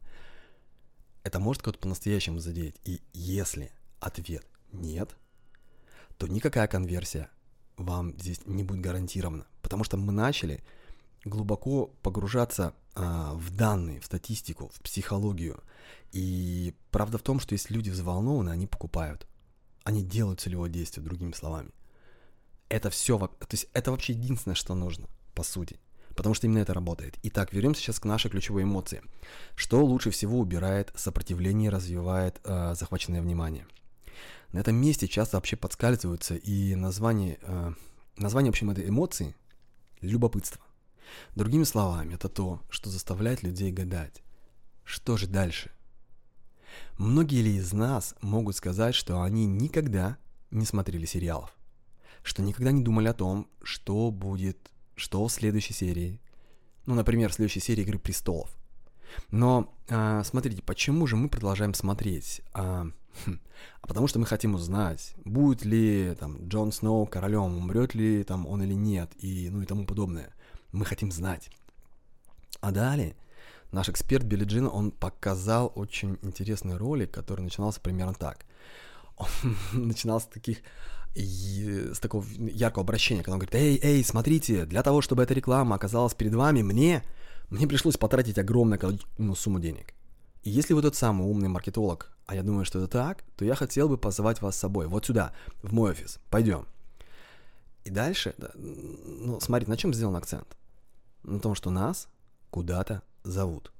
Это 1.29 1.39
может 1.39 1.61
кого-то 1.61 1.77
по-настоящему 1.77 2.39
задеть. 2.39 2.75
И 2.85 3.03
если 3.13 3.71
ответ 3.99 4.43
нет, 4.71 5.15
то 6.17 6.25
никакая 6.25 6.67
конверсия 6.67 7.29
вам 7.77 8.19
здесь 8.19 8.41
не 8.47 8.63
будет 8.63 8.81
гарантирована. 8.81 9.45
Потому 9.61 9.83
что 9.83 9.95
мы 9.95 10.11
начали 10.11 10.63
глубоко 11.23 11.91
погружаться 12.01 12.73
а, 12.95 13.35
в 13.35 13.55
данные, 13.55 13.99
в 13.99 14.05
статистику, 14.05 14.71
в 14.73 14.81
психологию. 14.81 15.61
И 16.13 16.73
правда 16.89 17.19
в 17.19 17.21
том, 17.21 17.39
что 17.39 17.53
если 17.53 17.75
люди 17.75 17.91
взволнованы, 17.91 18.49
они 18.49 18.65
покупают. 18.65 19.27
Они 19.83 20.01
делают 20.01 20.41
целевое 20.41 20.71
действие, 20.71 21.05
другими 21.05 21.33
словами. 21.33 21.69
Это 22.69 22.89
все, 22.89 23.19
то 23.19 23.47
есть 23.51 23.67
это 23.73 23.91
вообще 23.91 24.13
единственное, 24.13 24.55
что 24.55 24.73
нужно, 24.73 25.07
по 25.35 25.43
сути. 25.43 25.79
Потому 26.19 26.35
что 26.35 26.47
именно 26.47 26.59
это 26.59 26.73
работает. 26.73 27.17
Итак, 27.23 27.53
вернемся 27.53 27.81
сейчас 27.81 27.97
к 27.97 28.03
нашей 28.03 28.29
ключевой 28.29 28.63
эмоции. 28.63 29.01
Что 29.55 29.85
лучше 29.85 30.09
всего 30.09 30.37
убирает 30.37 30.91
сопротивление 30.93 31.69
развивает 31.69 32.41
э, 32.43 32.73
захваченное 32.75 33.21
внимание? 33.21 33.65
На 34.51 34.59
этом 34.59 34.75
месте 34.75 35.07
часто 35.07 35.37
вообще 35.37 35.55
подскальзываются 35.55 36.35
и 36.35 36.75
название, 36.75 37.39
э, 37.41 37.71
название, 38.17 38.51
в 38.51 38.55
общем, 38.55 38.69
этой 38.69 38.89
эмоции– 38.89 39.33
любопытство. 40.01 40.61
Другими 41.37 41.63
словами, 41.63 42.15
это 42.15 42.27
то, 42.27 42.59
что 42.69 42.89
заставляет 42.89 43.41
людей 43.41 43.71
гадать. 43.71 44.21
Что 44.83 45.15
же 45.15 45.25
дальше? 45.25 45.71
Многие 46.97 47.41
ли 47.43 47.55
из 47.55 47.71
нас 47.71 48.13
могут 48.19 48.57
сказать, 48.57 48.93
что 48.93 49.21
они 49.21 49.45
никогда 49.45 50.17
не 50.51 50.65
смотрели 50.65 51.05
сериалов? 51.05 51.55
Что 52.23 52.41
никогда 52.41 52.73
не 52.73 52.83
думали 52.83 53.07
о 53.07 53.13
том, 53.13 53.47
что 53.63 54.11
будет, 54.11 54.69
что 54.99 55.27
в 55.27 55.31
следующей 55.31 55.73
серии? 55.73 56.19
Ну, 56.85 56.95
например, 56.95 57.31
в 57.31 57.33
следующей 57.33 57.59
серии 57.59 57.81
«Игры 57.81 57.99
престолов». 57.99 58.49
Но 59.31 59.73
а, 59.89 60.23
смотрите, 60.23 60.61
почему 60.61 61.07
же 61.07 61.15
мы 61.15 61.29
продолжаем 61.29 61.73
смотреть? 61.73 62.41
А, 62.53 62.85
хм, 63.25 63.39
а 63.81 63.87
потому 63.87 64.07
что 64.07 64.19
мы 64.19 64.25
хотим 64.25 64.53
узнать, 64.53 65.15
будет 65.25 65.65
ли 65.65 66.15
там 66.19 66.47
Джон 66.47 66.71
Сноу 66.71 67.07
королем, 67.07 67.57
умрет 67.57 67.95
ли 67.95 68.23
там 68.23 68.45
он 68.45 68.61
или 68.61 68.73
нет, 68.73 69.11
и 69.17 69.49
ну 69.49 69.61
и 69.61 69.65
тому 69.65 69.85
подобное. 69.85 70.33
Мы 70.71 70.85
хотим 70.85 71.11
знать. 71.11 71.49
А 72.61 72.71
далее 72.71 73.15
наш 73.71 73.89
эксперт 73.89 74.23
Билли 74.23 74.45
Джин, 74.45 74.67
он 74.71 74.91
показал 74.91 75.71
очень 75.75 76.17
интересный 76.21 76.77
ролик, 76.77 77.11
который 77.11 77.41
начинался 77.41 77.79
примерно 77.79 78.13
так. 78.13 78.45
Он 79.17 79.27
начинался 79.73 80.27
с 80.27 80.29
таких 80.29 80.59
с 81.15 81.99
такого 81.99 82.25
яркого 82.37 82.83
обращения, 82.83 83.23
когда 83.23 83.33
он 83.33 83.39
говорит, 83.39 83.55
эй, 83.55 83.79
эй, 83.81 84.03
смотрите, 84.03 84.65
для 84.65 84.83
того, 84.83 85.01
чтобы 85.01 85.23
эта 85.23 85.33
реклама 85.33 85.75
оказалась 85.75 86.13
перед 86.13 86.33
вами, 86.33 86.61
мне, 86.61 87.03
мне 87.49 87.67
пришлось 87.67 87.97
потратить 87.97 88.37
огромную 88.37 88.99
ну, 89.17 89.35
сумму 89.35 89.59
денег. 89.59 89.93
И 90.43 90.49
если 90.49 90.73
вы 90.73 90.81
тот 90.81 90.95
самый 90.95 91.27
умный 91.27 91.49
маркетолог, 91.49 92.11
а 92.25 92.35
я 92.35 92.43
думаю, 92.43 92.63
что 92.63 92.79
это 92.79 92.87
так, 92.87 93.23
то 93.35 93.43
я 93.43 93.55
хотел 93.55 93.89
бы 93.89 93.97
позвать 93.97 94.41
вас 94.41 94.55
с 94.55 94.59
собой, 94.59 94.87
вот 94.87 95.05
сюда, 95.05 95.33
в 95.63 95.73
мой 95.73 95.91
офис, 95.91 96.19
пойдем. 96.29 96.65
И 97.83 97.89
дальше, 97.89 98.35
ну, 98.55 99.39
смотрите, 99.39 99.71
на 99.71 99.77
чем 99.77 99.93
сделан 99.93 100.15
акцент? 100.15 100.57
На 101.23 101.39
том, 101.39 101.55
что 101.55 101.71
нас 101.71 102.07
куда-то 102.51 103.01
зовут. 103.23 103.73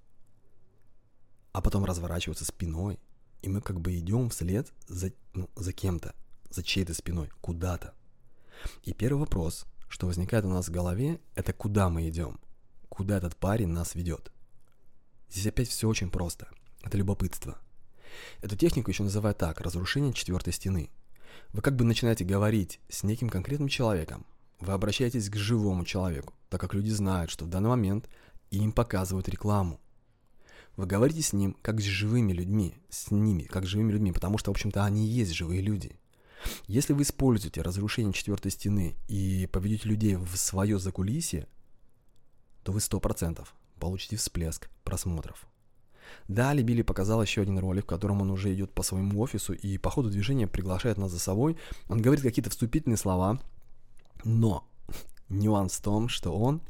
А 1.51 1.61
потом 1.61 1.85
разворачиваться 1.85 2.45
спиной, 2.45 2.99
и 3.41 3.49
мы 3.49 3.61
как 3.61 3.79
бы 3.79 3.97
идем 3.97 4.29
вслед 4.29 4.71
за, 4.87 5.11
ну, 5.33 5.49
за 5.55 5.71
кем-то, 5.71 6.13
за 6.49 6.63
чьей-то 6.63 6.93
спиной, 6.93 7.29
куда-то. 7.41 7.93
И 8.83 8.93
первый 8.93 9.19
вопрос, 9.19 9.65
что 9.87 10.07
возникает 10.07 10.45
у 10.45 10.49
нас 10.49 10.67
в 10.67 10.71
голове, 10.71 11.19
это 11.35 11.53
куда 11.53 11.89
мы 11.89 12.07
идем, 12.09 12.39
куда 12.89 13.17
этот 13.17 13.35
парень 13.35 13.69
нас 13.69 13.95
ведет. 13.95 14.31
Здесь 15.29 15.47
опять 15.47 15.69
все 15.69 15.87
очень 15.87 16.09
просто. 16.09 16.49
Это 16.83 16.97
любопытство. 16.97 17.57
Эту 18.41 18.55
технику 18.55 18.89
еще 18.89 19.03
называют 19.03 19.37
так, 19.37 19.61
разрушение 19.61 20.13
четвертой 20.13 20.53
стены– 20.53 20.89
вы 21.53 21.61
как 21.61 21.75
бы 21.75 21.83
начинаете 21.83 22.25
говорить 22.25 22.79
с 22.89 23.03
неким 23.03 23.29
конкретным 23.29 23.69
человеком. 23.69 24.25
Вы 24.59 24.73
обращаетесь 24.73 25.29
к 25.29 25.35
живому 25.35 25.85
человеку, 25.85 26.33
так 26.49 26.61
как 26.61 26.73
люди 26.73 26.89
знают, 26.89 27.31
что 27.31 27.45
в 27.45 27.49
данный 27.49 27.69
момент 27.69 28.09
им 28.51 28.71
показывают 28.71 29.29
рекламу. 29.29 29.79
Вы 30.75 30.85
говорите 30.85 31.21
с 31.21 31.33
ним 31.33 31.57
как 31.61 31.81
с 31.81 31.85
живыми 31.85 32.33
людьми, 32.33 32.77
с 32.89 33.11
ними, 33.11 33.43
как 33.43 33.65
с 33.65 33.67
живыми 33.67 33.91
людьми, 33.91 34.11
потому 34.11 34.37
что, 34.37 34.51
в 34.51 34.53
общем-то, 34.53 34.83
они 34.83 35.05
и 35.05 35.09
есть 35.09 35.33
живые 35.33 35.61
люди. 35.61 35.98
Если 36.67 36.93
вы 36.93 37.03
используете 37.03 37.61
разрушение 37.61 38.13
четвертой 38.13 38.51
стены 38.51 38.95
и 39.07 39.47
поведете 39.51 39.89
людей 39.89 40.15
в 40.15 40.35
свое 40.37 40.79
закулисье, 40.79 41.47
то 42.63 42.71
вы 42.71 42.79
100% 42.79 43.47
получите 43.79 44.15
всплеск 44.15 44.69
просмотров. 44.83 45.47
Далее 46.27 46.63
Билли 46.63 46.81
показал 46.81 47.21
еще 47.21 47.41
один 47.41 47.59
ролик, 47.59 47.85
в 47.85 47.87
котором 47.87 48.21
он 48.21 48.31
уже 48.31 48.53
идет 48.53 48.71
по 48.71 48.83
своему 48.83 49.19
офису 49.21 49.53
и 49.53 49.77
по 49.77 49.89
ходу 49.89 50.09
движения 50.09 50.47
приглашает 50.47 50.97
нас 50.97 51.11
за 51.11 51.19
собой. 51.19 51.57
Он 51.87 52.01
говорит 52.01 52.23
какие-то 52.23 52.49
вступительные 52.49 52.97
слова, 52.97 53.39
но 54.23 54.67
нюанс 55.29 55.73
в 55.73 55.81
том, 55.81 56.09
что 56.09 56.37
он 56.37 56.61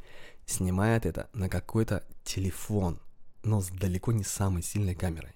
снимает 0.46 1.06
это 1.06 1.30
на 1.34 1.50
какой-то 1.50 2.04
телефон, 2.24 3.00
но 3.44 3.62
с 3.62 3.70
далеко 3.70 4.12
не 4.12 4.24
самой 4.24 4.64
сильной 4.64 4.96
камерой. 4.96 5.34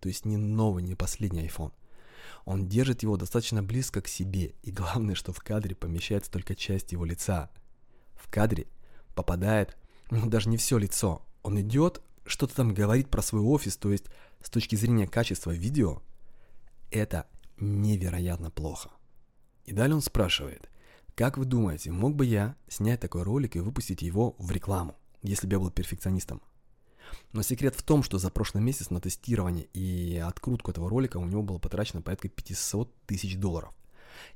То 0.00 0.08
есть 0.08 0.24
не 0.24 0.36
новый, 0.36 0.82
не 0.82 0.94
последний 0.94 1.46
iPhone. 1.46 1.72
Он 2.44 2.68
держит 2.68 3.02
его 3.02 3.16
достаточно 3.16 3.62
близко 3.62 4.00
к 4.00 4.08
себе, 4.08 4.54
и 4.62 4.70
главное, 4.70 5.14
что 5.14 5.32
в 5.32 5.40
кадре 5.40 5.74
помещается 5.74 6.30
только 6.30 6.54
часть 6.54 6.92
его 6.92 7.04
лица. 7.04 7.50
В 8.14 8.30
кадре 8.30 8.66
попадает, 9.14 9.76
ну 10.10 10.26
даже 10.28 10.48
не 10.48 10.56
все 10.56 10.78
лицо. 10.78 11.22
Он 11.42 11.60
идет 11.60 12.02
что-то 12.26 12.54
там 12.54 12.74
говорит 12.74 13.10
про 13.10 13.22
свой 13.22 13.42
офис, 13.42 13.76
то 13.76 13.90
есть 13.90 14.06
с 14.42 14.50
точки 14.50 14.76
зрения 14.76 15.06
качества 15.06 15.50
видео, 15.50 16.02
это 16.90 17.26
невероятно 17.58 18.50
плохо. 18.50 18.90
И 19.64 19.72
далее 19.72 19.94
он 19.94 20.02
спрашивает, 20.02 20.70
как 21.14 21.38
вы 21.38 21.44
думаете, 21.44 21.90
мог 21.90 22.14
бы 22.14 22.26
я 22.26 22.56
снять 22.68 23.00
такой 23.00 23.22
ролик 23.22 23.56
и 23.56 23.60
выпустить 23.60 24.02
его 24.02 24.34
в 24.38 24.50
рекламу, 24.50 24.96
если 25.22 25.46
бы 25.46 25.54
я 25.54 25.60
был 25.60 25.70
перфекционистом? 25.70 26.42
Но 27.32 27.42
секрет 27.42 27.74
в 27.74 27.82
том, 27.82 28.02
что 28.02 28.18
за 28.18 28.30
прошлый 28.30 28.62
месяц 28.62 28.90
на 28.90 29.00
тестирование 29.00 29.66
и 29.72 30.16
открутку 30.18 30.70
этого 30.70 30.88
ролика 30.88 31.16
у 31.16 31.24
него 31.24 31.42
было 31.42 31.58
потрачено 31.58 32.02
порядка 32.02 32.28
500 32.28 32.92
тысяч 33.06 33.36
долларов. 33.36 33.74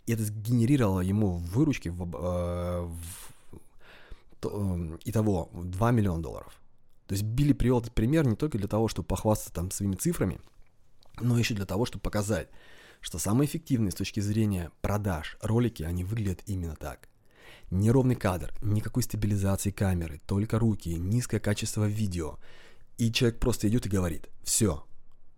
И 0.07 0.13
это 0.13 0.25
сгенерировало 0.25 1.01
ему 1.01 1.37
выручки 1.37 1.89
в, 1.89 2.03
э, 2.03 2.87
в, 2.87 4.47
э, 4.47 4.99
итого 5.05 5.51
2 5.53 5.91
миллиона 5.93 6.23
долларов. 6.23 6.61
То 7.07 7.15
есть 7.15 7.25
Билли 7.25 7.53
привел 7.53 7.81
этот 7.81 7.95
пример 7.95 8.27
не 8.27 8.37
только 8.37 8.59
для 8.59 8.69
того, 8.69 8.89
чтобы 8.89 9.09
похвастаться 9.09 9.53
там 9.53 9.71
своими 9.71 9.97
цифрами, 9.97 10.41
но 11.21 11.39
еще 11.39 11.55
для 11.55 11.65
того, 11.65 11.87
чтобы 11.87 12.03
показать, 12.03 12.49
что 13.01 13.19
самые 13.19 13.49
эффективные 13.49 13.93
с 13.93 13.95
точки 13.95 14.21
зрения 14.21 14.71
продаж 14.83 15.39
ролики, 15.41 15.83
они 15.83 16.05
выглядят 16.05 16.43
именно 16.47 16.77
так. 16.77 17.09
Неровный 17.71 18.17
кадр, 18.17 18.53
никакой 18.63 19.03
стабилизации 19.03 19.71
камеры, 19.71 20.21
только 20.27 20.59
руки, 20.59 20.91
низкое 20.91 21.41
качество 21.41 21.87
видео. 21.87 22.39
И 22.97 23.13
человек 23.13 23.39
просто 23.39 23.69
идет 23.69 23.87
и 23.87 23.91
говорит 23.91 24.29
«все». 24.43 24.85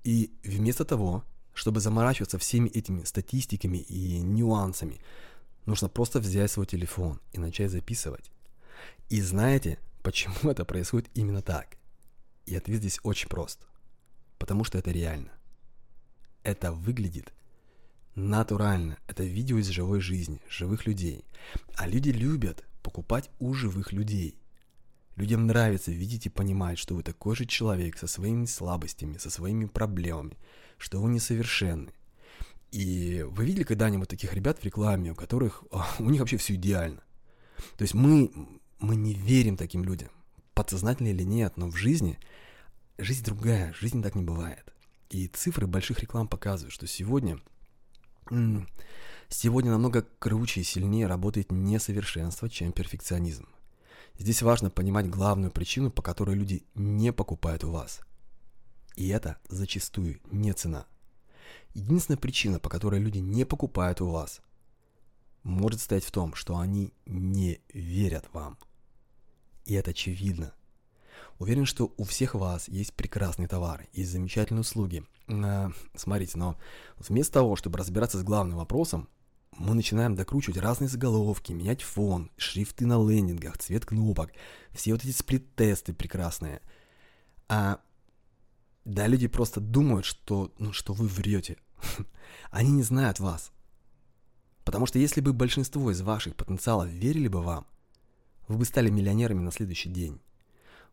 И 0.05 0.33
вместо 0.45 0.85
того, 0.85 1.25
чтобы 1.53 1.81
заморачиваться 1.81 2.39
всеми 2.39 2.69
этими 2.71 3.05
статистиками 3.05 3.79
и 3.79 4.21
нюансами, 4.21 5.01
нужно 5.67 5.89
просто 5.89 6.21
взять 6.21 6.51
свой 6.51 6.67
телефон 6.67 7.21
и 7.33 7.39
начать 7.39 7.71
записывать. 7.71 8.31
И 9.11 9.21
знаете, 9.21 9.79
Почему 10.03 10.51
это 10.51 10.65
происходит 10.65 11.11
именно 11.15 11.43
так? 11.43 11.77
И 12.47 12.57
ответ 12.57 12.79
здесь 12.79 13.01
очень 13.03 13.29
прост. 13.29 13.67
Потому 14.39 14.65
что 14.65 14.79
это 14.79 14.91
реально. 14.91 15.31
Это 16.43 16.73
выглядит 16.73 17.33
натурально. 18.29 18.99
Это 19.07 19.25
видео 19.25 19.59
из 19.59 19.69
живой 19.69 20.01
жизни, 20.01 20.41
живых 20.49 20.87
людей. 20.87 21.25
А 21.77 21.89
люди 21.89 22.11
любят 22.11 22.65
покупать 22.83 23.31
у 23.39 23.55
живых 23.55 23.93
людей. 23.93 24.37
Людям 25.17 25.47
нравится 25.47 25.91
видеть 25.91 26.27
и 26.27 26.31
понимать, 26.31 26.79
что 26.79 26.95
вы 26.95 27.03
такой 27.03 27.37
же 27.37 27.45
человек 27.45 27.99
со 27.99 28.07
своими 28.07 28.47
слабостями, 28.47 29.19
со 29.19 29.31
своими 29.31 29.67
проблемами, 29.67 30.37
что 30.79 31.01
вы 31.01 31.11
несовершенны. 31.11 31.93
И 32.71 33.27
вы 33.29 33.45
видели 33.45 33.65
когда-нибудь 33.65 34.09
таких 34.09 34.33
ребят 34.33 34.59
в 34.59 34.65
рекламе, 34.65 35.13
у 35.13 35.15
которых 35.15 35.65
у 35.99 36.11
них 36.11 36.21
вообще 36.21 36.37
все 36.37 36.55
идеально? 36.55 37.03
То 37.77 37.83
есть 37.83 37.95
мы, 37.95 38.31
мы 38.79 38.97
не 38.97 39.13
верим 39.13 39.57
таким 39.57 39.85
людям, 39.85 40.09
подсознательно 40.55 41.09
или 41.09 41.23
нет, 41.23 41.57
но 41.57 41.69
в 41.69 41.77
жизни 41.77 42.19
жизнь 42.97 43.25
другая, 43.25 43.75
жизнь 43.75 44.03
так 44.03 44.15
не 44.15 44.23
бывает. 44.23 44.65
И 45.11 45.27
цифры 45.27 45.67
больших 45.67 46.01
реклам 46.01 46.29
показывают, 46.29 46.73
что 46.73 46.87
сегодня, 46.87 47.41
сегодня 49.29 49.71
намного 49.71 50.07
круче 50.19 50.61
и 50.61 50.65
сильнее 50.65 51.07
работает 51.07 51.53
несовершенство, 51.53 52.49
чем 52.49 52.73
перфекционизм. 52.73 53.49
Здесь 54.19 54.43
важно 54.43 54.71
понимать 54.71 55.09
главную 55.09 55.51
причину, 55.51 55.91
по 55.91 56.03
которой 56.03 56.37
люди 56.37 56.65
не 56.75 57.13
покупают 57.13 57.65
у 57.65 57.71
вас. 57.71 58.01
И 58.97 59.09
это 59.09 59.39
зачастую 59.49 60.21
не 60.31 60.53
цена. 60.53 60.87
Единственная 61.73 62.19
причина, 62.19 62.59
по 62.59 62.69
которой 62.69 63.01
люди 63.01 63.19
не 63.19 63.45
покупают 63.45 64.01
у 64.01 64.11
вас, 64.11 64.43
может 65.43 65.81
стоять 65.81 66.05
в 66.05 66.11
том, 66.11 66.35
что 66.35 66.59
они 66.59 66.93
не 67.07 67.61
верят 67.73 68.29
вам. 68.33 68.59
И 69.65 69.75
это 69.75 69.93
очевидно. 69.93 70.53
Уверен, 71.41 71.65
что 71.65 71.95
у 71.97 72.05
всех 72.05 72.35
вас 72.35 72.69
есть 72.69 72.93
прекрасные 72.93 73.49
товары, 73.49 73.89
есть 73.95 74.11
замечательные 74.11 74.61
услуги. 74.61 75.05
А, 75.27 75.73
смотрите, 75.97 76.37
но 76.37 76.59
вместо 76.99 77.33
того, 77.33 77.57
чтобы 77.57 77.79
разбираться 77.79 78.19
с 78.19 78.23
главным 78.23 78.59
вопросом, 78.59 79.09
мы 79.57 79.75
начинаем 79.75 80.15
докручивать 80.15 80.59
разные 80.59 80.89
заголовки, 80.89 81.53
менять 81.53 81.81
фон, 81.81 82.31
шрифты 82.37 82.85
на 82.85 83.03
лендингах, 83.03 83.57
цвет 83.57 83.87
кнопок, 83.87 84.33
все 84.73 84.93
вот 84.93 85.03
эти 85.03 85.13
сплит-тесты 85.13 85.95
прекрасные. 85.95 86.61
А 87.49 87.81
да, 88.85 89.07
люди 89.07 89.27
просто 89.27 89.61
думают, 89.61 90.05
что, 90.05 90.53
ну, 90.59 90.75
что 90.75 90.93
вы 90.93 91.09
врете. 91.09 91.57
Они 92.51 92.71
не 92.71 92.83
знают 92.83 93.19
вас. 93.19 93.51
Потому 94.67 94.85
что 94.85 94.99
если 94.99 95.23
бы 95.23 95.33
большинство 95.33 95.91
из 95.91 96.03
ваших 96.03 96.37
потенциалов 96.37 96.91
верили 96.91 97.29
бы 97.29 97.41
вам, 97.41 97.67
вы 98.47 98.59
бы 98.59 98.67
стали 98.67 98.91
миллионерами 98.91 99.41
на 99.41 99.53
следующий 99.53 99.89
день. 99.89 100.21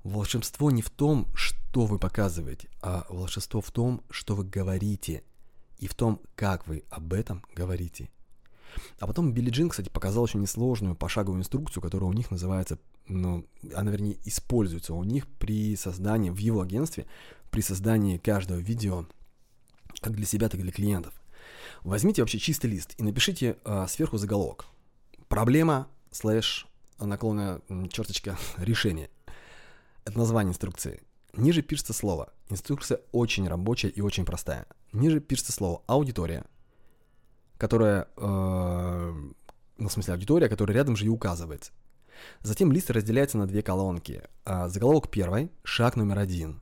Волшебство 0.03 0.71
не 0.71 0.81
в 0.81 0.89
том, 0.89 1.27
что 1.33 1.85
вы 1.85 1.99
показываете, 1.99 2.69
а 2.81 3.05
волшебство 3.09 3.61
в 3.61 3.71
том, 3.71 4.03
что 4.09 4.35
вы 4.35 4.45
говорите, 4.45 5.23
и 5.79 5.87
в 5.87 5.93
том, 5.93 6.21
как 6.35 6.67
вы 6.67 6.83
об 6.89 7.13
этом 7.13 7.43
говорите. 7.53 8.09
А 8.99 9.07
потом 9.07 9.33
Билли 9.33 9.49
Джин, 9.49 9.69
кстати, 9.69 9.89
показал 9.89 10.23
очень 10.23 10.41
несложную 10.41 10.95
пошаговую 10.95 11.39
инструкцию, 11.39 11.81
которая 11.81 12.09
у 12.09 12.13
них 12.13 12.31
называется, 12.31 12.79
ну, 13.07 13.45
она, 13.75 13.91
вернее, 13.91 14.17
используется 14.25 14.93
у 14.93 15.03
них 15.03 15.27
при 15.27 15.75
создании, 15.75 16.29
в 16.29 16.37
его 16.37 16.61
агентстве, 16.61 17.05
при 17.51 17.61
создании 17.61 18.17
каждого 18.17 18.59
видео, 18.59 19.05
как 20.01 20.15
для 20.15 20.25
себя, 20.25 20.49
так 20.49 20.59
и 20.59 20.63
для 20.63 20.71
клиентов. 20.71 21.13
Возьмите 21.83 22.21
вообще 22.21 22.39
чистый 22.39 22.67
лист 22.67 22.93
и 22.97 23.03
напишите 23.03 23.57
э, 23.63 23.85
сверху 23.87 24.17
заголовок. 24.17 24.65
Проблема 25.27 25.87
слэш 26.11 26.67
наклонная 26.99 27.61
черточка 27.89 28.37
решение. 28.57 29.09
Это 30.07 30.17
название 30.17 30.51
инструкции. 30.51 31.01
Ниже 31.33 31.61
пишется 31.61 31.93
слово. 31.93 32.33
Инструкция 32.49 33.01
очень 33.11 33.47
рабочая 33.47 33.89
и 33.89 34.01
очень 34.01 34.25
простая. 34.25 34.65
Ниже 34.93 35.19
пишется 35.19 35.51
слово 35.51 35.83
аудитория– 35.87 36.45
которая, 37.57 38.07
э, 38.15 39.13
ну, 39.77 39.87
в 39.87 39.91
смысле, 39.91 40.13
аудитория, 40.13 40.49
которая 40.49 40.75
рядом 40.75 40.95
же 40.95 41.05
и 41.05 41.09
указывается. 41.09 41.71
Затем 42.41 42.71
лист 42.71 42.89
разделяется 42.89 43.37
на 43.37 43.47
две 43.47 43.61
колонки. 43.61 44.23
А 44.45 44.69
заголовок 44.69 45.09
первой, 45.09 45.51
шаг 45.63 45.95
номер 45.95 46.19
один. 46.19 46.61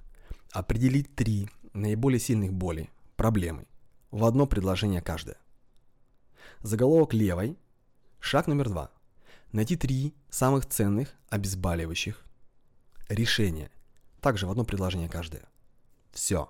Определить 0.51 1.15
три 1.15 1.49
наиболее 1.73 2.19
сильных 2.19 2.53
боли, 2.53 2.89
проблемы, 3.15 3.65
в 4.11 4.23
одно 4.25 4.47
предложение 4.47 5.01
каждое. 5.01 5.37
Заголовок 6.62 7.13
левой, 7.13 7.58
шаг 8.19 8.47
номер 8.47 8.69
два. 8.69 8.91
Найти 9.51 9.75
три 9.75 10.13
самых 10.29 10.65
ценных, 10.65 11.13
обезболивающих 11.29 12.25
решения, 13.10 13.72
также 14.22 14.48
в 14.48 14.52
одно 14.52 14.63
предложение 14.63 15.10
каждое. 15.10 15.44
Все. 16.12 16.50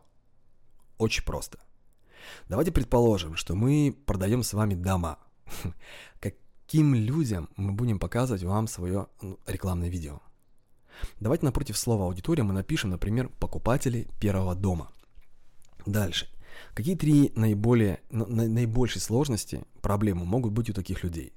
Очень 0.97 1.23
просто. 1.23 1.59
Давайте 2.49 2.71
предположим, 2.71 3.35
что 3.35 3.55
мы 3.55 3.95
продаем 4.05 4.43
с 4.43 4.53
вами 4.53 4.75
дома. 4.75 5.19
Каким 6.19 6.95
людям 6.95 7.49
мы 7.55 7.73
будем 7.73 7.99
показывать 7.99 8.43
вам 8.43 8.67
свое 8.67 9.07
ну, 9.21 9.39
рекламное 9.45 9.89
видео? 9.89 10.21
Давайте 11.19 11.45
напротив 11.45 11.77
слова 11.77 12.05
аудитория 12.05 12.43
мы 12.43 12.53
напишем, 12.53 12.91
например, 12.91 13.29
покупатели 13.39 14.07
первого 14.19 14.55
дома. 14.55 14.91
Дальше. 15.85 16.27
Какие 16.73 16.95
три 16.95 17.31
наиболее, 17.35 17.99
на, 18.09 18.25
наибольшей 18.25 19.01
сложности 19.01 19.63
проблемы 19.81 20.25
могут 20.25 20.53
быть 20.53 20.69
у 20.69 20.73
таких 20.73 21.03
людей? 21.03 21.33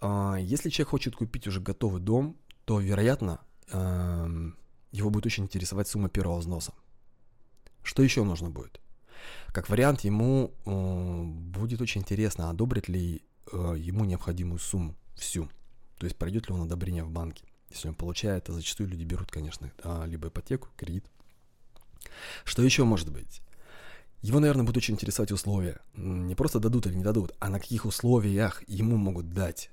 А, 0.00 0.36
если 0.36 0.70
человек 0.70 0.90
хочет 0.90 1.16
купить 1.16 1.46
уже 1.46 1.60
готовый 1.60 2.00
дом, 2.00 2.36
то, 2.64 2.80
вероятно, 2.80 3.40
его 3.72 5.10
будет 5.10 5.26
очень 5.26 5.44
интересовать 5.44 5.88
сумма 5.88 6.08
первого 6.08 6.38
взноса. 6.38 6.72
Что 7.82 8.02
еще 8.02 8.24
нужно 8.24 8.50
будет? 8.50 8.80
Как 9.48 9.68
вариант, 9.68 10.02
ему 10.02 10.52
э, 10.64 11.22
будет 11.24 11.80
очень 11.80 12.00
интересно, 12.00 12.50
одобрит 12.50 12.88
ли 12.88 13.22
э, 13.52 13.74
ему 13.78 14.04
необходимую 14.04 14.58
сумму 14.58 14.94
всю. 15.14 15.48
То 15.98 16.06
есть 16.06 16.16
пройдет 16.16 16.48
ли 16.48 16.54
он 16.54 16.62
одобрение 16.62 17.04
в 17.04 17.10
банке. 17.10 17.44
Если 17.70 17.88
он 17.88 17.94
получает, 17.94 18.44
то 18.44 18.52
зачастую 18.52 18.88
люди 18.88 19.04
берут, 19.04 19.30
конечно, 19.30 19.72
а, 19.82 20.04
либо 20.04 20.28
ипотеку, 20.28 20.68
кредит. 20.76 21.06
Что 22.44 22.62
еще 22.62 22.84
может 22.84 23.10
быть? 23.10 23.40
Его, 24.20 24.40
наверное, 24.40 24.64
будет 24.64 24.76
очень 24.76 24.94
интересовать 24.94 25.32
условия. 25.32 25.80
Не 25.94 26.34
просто 26.34 26.60
дадут 26.60 26.86
или 26.86 26.94
не 26.94 27.02
дадут, 27.02 27.32
а 27.40 27.48
на 27.48 27.58
каких 27.58 27.86
условиях 27.86 28.62
ему 28.68 28.96
могут 28.96 29.30
дать. 29.30 29.70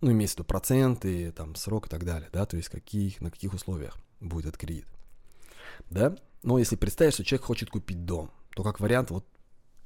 Ну, 0.00 0.12
имеется 0.12 0.36
в 0.36 0.38
виду 0.38 0.44
проценты, 0.44 1.32
там, 1.32 1.54
срок 1.54 1.86
и 1.86 1.90
так 1.90 2.04
далее, 2.04 2.30
да, 2.32 2.46
то 2.46 2.56
есть 2.56 2.68
каких, 2.68 3.20
на 3.20 3.30
каких 3.30 3.52
условиях 3.52 3.98
будет 4.20 4.46
этот 4.46 4.58
кредит. 4.58 4.86
Да? 5.90 6.16
Но 6.42 6.58
если 6.58 6.76
представить, 6.76 7.14
что 7.14 7.24
человек 7.24 7.46
хочет 7.46 7.70
купить 7.70 8.04
дом, 8.04 8.30
то 8.54 8.62
как 8.62 8.80
вариант 8.80 9.10
вот 9.10 9.26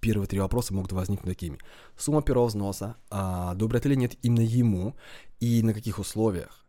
первые 0.00 0.28
три 0.28 0.38
вопроса 0.38 0.74
могут 0.74 0.92
возникнуть 0.92 1.34
такими. 1.34 1.58
Сумма 1.96 2.22
первого 2.22 2.46
взноса, 2.46 2.96
а, 3.10 3.52
одобрят 3.52 3.86
или 3.86 3.94
нет 3.94 4.16
именно 4.22 4.42
ему 4.42 4.94
и 5.40 5.62
на 5.62 5.72
каких 5.72 5.98
условиях. 5.98 6.64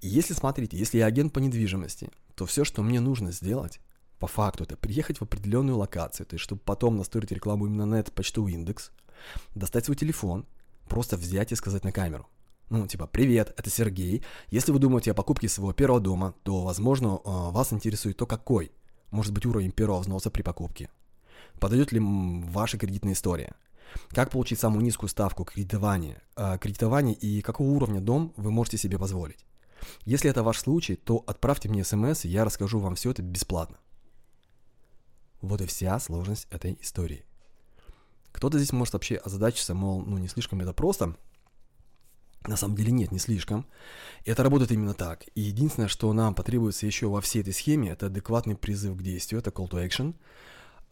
И 0.00 0.08
если, 0.08 0.34
смотрите, 0.34 0.76
если 0.76 0.98
я 0.98 1.06
агент 1.06 1.32
по 1.32 1.38
недвижимости, 1.38 2.10
то 2.34 2.46
все, 2.46 2.64
что 2.64 2.82
мне 2.82 3.00
нужно 3.00 3.32
сделать, 3.32 3.80
по 4.18 4.26
факту, 4.26 4.64
это 4.64 4.76
приехать 4.76 5.18
в 5.18 5.22
определенную 5.22 5.78
локацию, 5.78 6.26
то 6.26 6.34
есть 6.34 6.44
чтобы 6.44 6.60
потом 6.60 6.96
настроить 6.96 7.32
рекламу 7.32 7.66
именно 7.66 7.86
на 7.86 7.96
этот 7.96 8.14
почтовый 8.14 8.52
индекс, 8.52 8.92
достать 9.54 9.86
свой 9.86 9.96
телефон, 9.96 10.46
просто 10.88 11.16
взять 11.16 11.52
и 11.52 11.56
сказать 11.56 11.84
на 11.84 11.92
камеру. 11.92 12.28
Ну, 12.70 12.86
типа, 12.86 13.08
привет, 13.08 13.52
это 13.56 13.68
Сергей. 13.68 14.22
Если 14.48 14.70
вы 14.70 14.78
думаете 14.78 15.10
о 15.10 15.14
покупке 15.14 15.48
своего 15.48 15.72
первого 15.72 15.98
дома, 15.98 16.34
то, 16.44 16.62
возможно, 16.62 17.18
а, 17.24 17.50
вас 17.50 17.72
интересует 17.72 18.16
то, 18.16 18.26
какой 18.26 18.70
может 19.10 19.32
быть 19.32 19.44
уровень 19.44 19.72
первого 19.72 19.98
взноса 19.98 20.30
при 20.30 20.42
покупке. 20.42 20.88
Подойдет 21.58 21.90
ли 21.90 21.98
ваша 22.00 22.78
кредитная 22.78 23.14
история? 23.14 23.56
Как 24.10 24.30
получить 24.30 24.60
самую 24.60 24.84
низкую 24.84 25.08
ставку 25.08 25.44
кредитования, 25.44 26.22
э, 26.36 26.58
кредитования 26.58 27.14
и 27.14 27.40
какого 27.40 27.70
уровня 27.70 28.00
дом 28.00 28.32
вы 28.36 28.52
можете 28.52 28.78
себе 28.78 29.00
позволить? 29.00 29.44
Если 30.04 30.30
это 30.30 30.44
ваш 30.44 30.60
случай, 30.60 30.94
то 30.94 31.24
отправьте 31.26 31.68
мне 31.68 31.82
смс, 31.82 32.24
и 32.24 32.28
я 32.28 32.44
расскажу 32.44 32.78
вам 32.78 32.94
все 32.94 33.10
это 33.10 33.20
бесплатно. 33.20 33.78
Вот 35.40 35.60
и 35.60 35.66
вся 35.66 35.98
сложность 35.98 36.46
этой 36.52 36.78
истории. 36.80 37.24
Кто-то 38.30 38.58
здесь 38.58 38.72
может 38.72 38.94
вообще 38.94 39.16
озадачиться, 39.16 39.74
мол, 39.74 40.02
ну 40.02 40.18
не 40.18 40.28
слишком 40.28 40.60
ли 40.60 40.64
это 40.64 40.72
просто. 40.72 41.16
На 42.46 42.56
самом 42.56 42.76
деле 42.76 42.92
нет, 42.92 43.12
не 43.12 43.18
слишком. 43.18 43.66
Это 44.24 44.42
работает 44.42 44.72
именно 44.72 44.94
так. 44.94 45.24
И 45.34 45.42
единственное, 45.42 45.88
что 45.88 46.12
нам 46.12 46.34
потребуется 46.34 46.86
еще 46.86 47.08
во 47.08 47.20
всей 47.20 47.42
этой 47.42 47.52
схеме, 47.52 47.90
это 47.90 48.06
адекватный 48.06 48.56
призыв 48.56 48.96
к 48.96 49.02
действию, 49.02 49.40
это 49.40 49.50
call 49.50 49.68
to 49.68 49.86
action– 49.86 50.14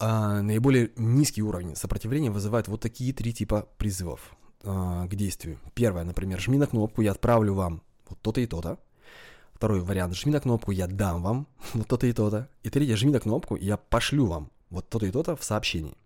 а, 0.01 0.41
наиболее 0.41 0.91
низкий 0.95 1.43
уровень 1.43 1.75
сопротивления 1.75 2.31
вызывает 2.31 2.69
вот 2.69 2.79
такие 2.79 3.11
три 3.11 3.33
типа 3.33 3.67
призывов 3.77 4.33
а, 4.63 5.05
к 5.07 5.15
действию. 5.15 5.59
Первое, 5.73 6.05
например, 6.05 6.39
жми 6.39 6.57
на 6.57 6.67
кнопку, 6.67 7.01
я 7.01 7.11
отправлю 7.11 7.53
вам 7.53 7.81
вот 8.07 8.19
то-то 8.21 8.39
и 8.39 8.47
то-то. 8.47 8.79
Второй 9.53 9.81
вариант, 9.81 10.15
жми 10.15 10.31
на 10.31 10.39
кнопку, 10.39 10.71
я 10.71 10.87
дам 10.87 11.21
вам 11.21 11.47
вот 11.73 11.87
то-то 11.87 12.07
и 12.07 12.13
то-то. 12.13 12.47
И 12.63 12.69
третье, 12.69 12.95
жми 12.95 13.11
на 13.11 13.19
кнопку, 13.19 13.57
я 13.57 13.75
пошлю 13.75 14.25
вам 14.25 14.51
вот 14.69 14.87
то-то 14.87 15.05
и 15.05 15.11
то-то 15.11 15.35
в 15.35 15.43
сообщении. 15.43 15.97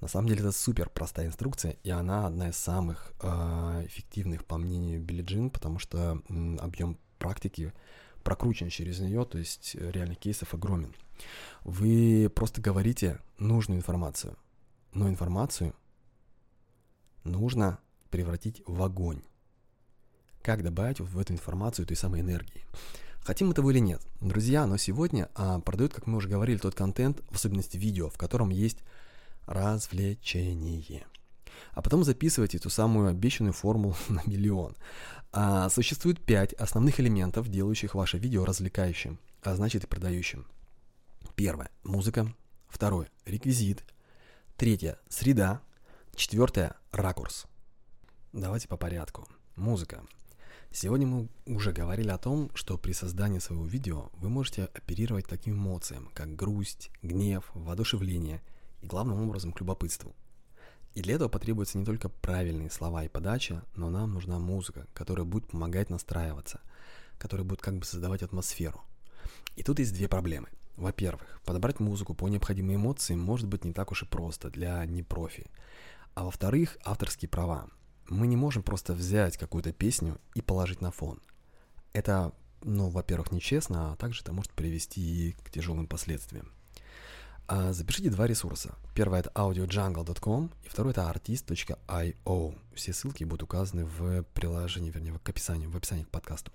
На 0.00 0.08
самом 0.08 0.28
деле 0.28 0.40
это 0.40 0.52
супер 0.52 0.88
простая 0.88 1.26
инструкция, 1.26 1.76
и 1.82 1.90
она 1.90 2.26
одна 2.26 2.48
из 2.48 2.56
самых 2.56 3.12
э, 3.20 3.26
эффективных, 3.86 4.44
по 4.44 4.56
мнению 4.56 5.00
Билли 5.00 5.22
Джин, 5.22 5.50
потому 5.50 5.78
что 5.78 6.22
м, 6.28 6.58
объем 6.60 6.98
практики 7.18 7.72
прокручен 8.24 8.70
через 8.70 8.98
нее, 9.00 9.24
то 9.24 9.38
есть 9.38 9.74
реальных 9.74 10.18
кейсов 10.18 10.54
огромен. 10.54 10.94
Вы 11.64 12.30
просто 12.34 12.62
говорите 12.62 13.20
нужную 13.38 13.78
информацию, 13.78 14.36
но 14.94 15.08
информацию 15.08 15.74
нужно 17.24 17.78
превратить 18.10 18.62
в 18.66 18.82
огонь. 18.82 19.22
как 20.42 20.62
добавить 20.62 21.00
в 21.00 21.18
эту 21.18 21.34
информацию 21.34 21.86
той 21.86 21.96
самой 21.96 22.20
энергии. 22.22 22.64
Хотим 23.20 23.50
этого 23.50 23.70
или 23.70 23.78
нет, 23.78 24.00
друзья, 24.22 24.66
но 24.66 24.78
сегодня 24.78 25.28
а, 25.34 25.60
продают, 25.60 25.92
как 25.92 26.06
мы 26.06 26.16
уже 26.16 26.28
говорили, 26.28 26.56
тот 26.56 26.74
контент, 26.74 27.20
в 27.30 27.34
особенности 27.34 27.76
видео, 27.76 28.08
в 28.08 28.16
котором 28.16 28.48
есть 28.48 28.78
развлечение. 29.50 31.06
А 31.72 31.82
потом 31.82 32.04
записывайте 32.04 32.58
эту 32.58 32.70
самую 32.70 33.08
обещанную 33.08 33.52
формулу 33.52 33.96
на 34.08 34.22
миллион. 34.24 34.76
А, 35.32 35.68
существует 35.68 36.24
пять 36.24 36.52
основных 36.54 37.00
элементов, 37.00 37.48
делающих 37.48 37.94
ваше 37.94 38.18
видео 38.18 38.44
развлекающим, 38.44 39.18
а 39.42 39.54
значит 39.54 39.84
и 39.84 39.86
продающим. 39.86 40.46
Первое– 41.34 41.70
музыка. 41.82 42.32
Второе– 42.68 43.08
реквизит. 43.26 43.84
Третье– 44.56 44.98
среда. 45.08 45.60
Четвертое– 46.14 46.76
ракурс. 46.92 47.46
Давайте 48.32 48.68
по 48.68 48.76
порядку. 48.76 49.26
Музыка. 49.56 50.04
Сегодня 50.70 51.06
мы 51.08 51.28
уже 51.46 51.72
говорили 51.72 52.10
о 52.10 52.18
том, 52.18 52.50
что 52.54 52.78
при 52.78 52.92
создании 52.92 53.40
своего 53.40 53.66
видео 53.66 54.10
вы 54.14 54.28
можете 54.28 54.66
оперировать 54.66 55.26
таким 55.26 55.54
эмоциям, 55.54 56.10
как 56.14 56.36
грусть, 56.36 56.90
гнев, 57.02 57.50
воодушевление 57.54 58.40
и 58.80 58.86
главным 58.86 59.20
образом 59.22 59.52
к 59.52 59.60
любопытству. 59.60 60.14
И 60.94 61.02
для 61.02 61.14
этого 61.14 61.28
потребуются 61.28 61.78
не 61.78 61.84
только 61.84 62.08
правильные 62.08 62.70
слова 62.70 63.04
и 63.04 63.08
подача, 63.08 63.62
но 63.76 63.90
нам 63.90 64.12
нужна 64.12 64.38
музыка, 64.38 64.86
которая 64.92 65.24
будет 65.24 65.48
помогать 65.48 65.88
настраиваться, 65.88 66.60
которая 67.18 67.46
будет 67.46 67.60
как 67.60 67.78
бы 67.78 67.84
создавать 67.84 68.22
атмосферу. 68.22 68.82
И 69.56 69.62
тут 69.62 69.78
есть 69.78 69.94
две 69.94 70.08
проблемы. 70.08 70.48
Во-первых, 70.76 71.40
подобрать 71.44 71.78
музыку 71.78 72.14
по 72.14 72.28
необходимой 72.28 72.76
эмоции 72.76 73.14
может 73.14 73.46
быть 73.46 73.64
не 73.64 73.72
так 73.72 73.92
уж 73.92 74.02
и 74.02 74.06
просто 74.06 74.50
для 74.50 74.84
непрофи. 74.86 75.50
А 76.14 76.24
во-вторых, 76.24 76.76
авторские 76.84 77.28
права. 77.28 77.68
Мы 78.08 78.26
не 78.26 78.36
можем 78.36 78.62
просто 78.62 78.94
взять 78.94 79.36
какую-то 79.36 79.72
песню 79.72 80.18
и 80.34 80.40
положить 80.40 80.80
на 80.80 80.90
фон. 80.90 81.20
Это, 81.92 82.32
ну, 82.62 82.88
во-первых, 82.88 83.30
нечестно, 83.30 83.92
а 83.92 83.96
также 83.96 84.22
это 84.22 84.32
может 84.32 84.52
привести 84.52 85.00
и 85.00 85.32
к 85.32 85.50
тяжелым 85.50 85.86
последствиям. 85.86 86.50
А 87.52 87.72
запишите 87.72 88.10
два 88.10 88.28
ресурса. 88.28 88.76
Первый 88.94 89.18
это 89.18 89.30
audiojungle.com 89.30 90.52
и 90.64 90.68
второй 90.68 90.92
это 90.92 91.00
artist.io. 91.00 92.58
Все 92.74 92.92
ссылки 92.92 93.24
будут 93.24 93.42
указаны 93.42 93.86
в 93.86 94.22
приложении, 94.34 94.92
вернее, 94.92 95.18
к 95.18 95.28
описанию, 95.28 95.68
в 95.68 95.76
описании 95.76 96.04
к 96.04 96.10
подкасту. 96.10 96.52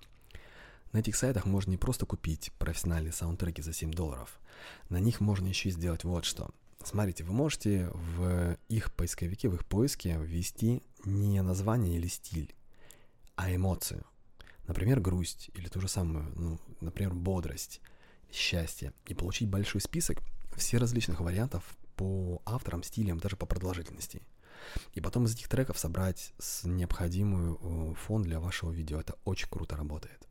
На 0.93 0.99
этих 0.99 1.17
сайтах 1.17 1.45
можно 1.47 1.71
не 1.71 1.75
просто 1.75 2.05
купить 2.05 2.53
профессиональные 2.60 3.12
саундтреки 3.12 3.62
за 3.62 3.73
7 3.73 3.91
долларов. 3.91 4.39
На 4.88 5.01
них 5.01 5.19
можно 5.19 5.49
еще 5.49 5.67
и 5.67 5.73
сделать 5.73 6.05
вот 6.05 6.23
что– 6.23 6.49
Смотрите, 6.81 7.23
вы 7.25 7.34
можете 7.34 7.89
в 7.91 8.58
их 8.69 8.93
поисковике, 8.93 9.49
в 9.49 9.55
их 9.55 9.65
поиске 9.65 10.17
ввести 10.21 10.84
не 11.03 11.41
название 11.41 11.97
или 11.97 12.08
стиль, 12.08 12.53
а 13.36 13.53
эмоцию. 13.53 14.05
Например, 14.67 14.99
грусть 14.99 15.49
или 15.55 15.67
ту 15.67 15.81
же 15.81 15.88
самую, 15.88 16.31
ну, 16.36 16.60
например, 16.81 17.15
бодрость, 17.15 17.81
счастье. 18.31 18.93
И 19.08 19.15
получить 19.15 19.49
большой 19.49 19.81
список 19.81 20.21
все 20.56 20.78
различных 20.78 21.20
вариантов 21.20 21.63
по 21.96 22.41
авторам, 22.46 22.84
стилям, 22.84 23.20
даже 23.20 23.36
по 23.36 23.46
продолжительности. 23.46 24.22
И 24.94 25.02
потом 25.02 25.26
из 25.26 25.36
этих 25.36 25.48
треков 25.48 25.78
собрать 25.78 26.34
с 26.39 26.63
необходимую 26.63 27.60
э, 27.62 27.94
фон 27.96 28.24
для 28.24 28.39
вашего 28.39 28.72
видео. 28.72 29.00
Это 29.00 29.15
очень 29.24 29.48
круто 29.50 29.76
работает. 29.76 30.28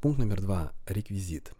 Пункт 0.00 0.18
номер 0.18 0.40
два. 0.40 0.72
Реквизит. 0.86 1.52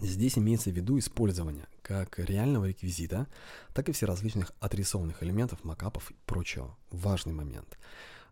Здесь 0.00 0.38
имеется 0.38 0.70
в 0.70 0.74
виду 0.74 0.98
использование 0.98 1.66
как 1.82 2.18
реального 2.18 2.66
реквизита, 2.66 3.26
так 3.72 3.88
и 3.88 3.92
все 3.92 4.06
различных 4.06 4.52
отрисованных 4.60 5.22
элементов, 5.22 5.64
макапов 5.64 6.10
и 6.10 6.14
прочего. 6.26 6.76
Важный 6.90 7.32
момент. 7.32 7.78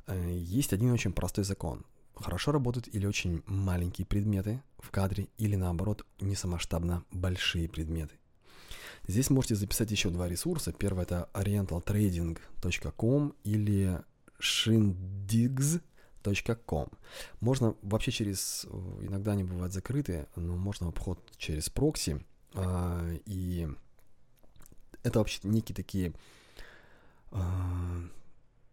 Э, 0.06 0.30
есть 0.30 0.72
один 0.72 0.92
очень 0.92 1.12
простой 1.12 1.44
закон. 1.44 1.84
Хорошо 2.14 2.52
работают 2.52 2.88
или 2.94 3.04
очень 3.06 3.42
маленькие 3.46 4.06
предметы 4.06 4.62
в 4.78 4.90
кадре, 4.90 5.28
или 5.36 5.56
наоборот, 5.56 6.06
несамасштабно 6.20 7.04
большие 7.10 7.68
предметы. 7.68 8.14
Здесь 9.06 9.30
можете 9.30 9.54
записать 9.54 9.90
еще 9.90 10.10
два 10.10 10.28
ресурса. 10.28 10.72
Первый 10.72 11.04
это 11.04 11.28
orientaltrading.com 11.34 13.34
или 13.44 14.00
shindigs.com 14.40 15.82
Com. 16.66 16.92
Можно 17.40 17.76
вообще 17.82 18.10
через, 18.10 18.66
иногда 19.00 19.32
они 19.32 19.44
бывают 19.44 19.72
закрыты, 19.72 20.26
но 20.34 20.56
можно 20.56 20.88
обход 20.88 21.20
через 21.36 21.70
прокси. 21.70 22.24
А, 22.54 23.08
и 23.26 23.68
это 25.02 25.20
вообще 25.20 25.40
некие 25.44 25.76
такие 25.76 26.12
а, 27.30 28.02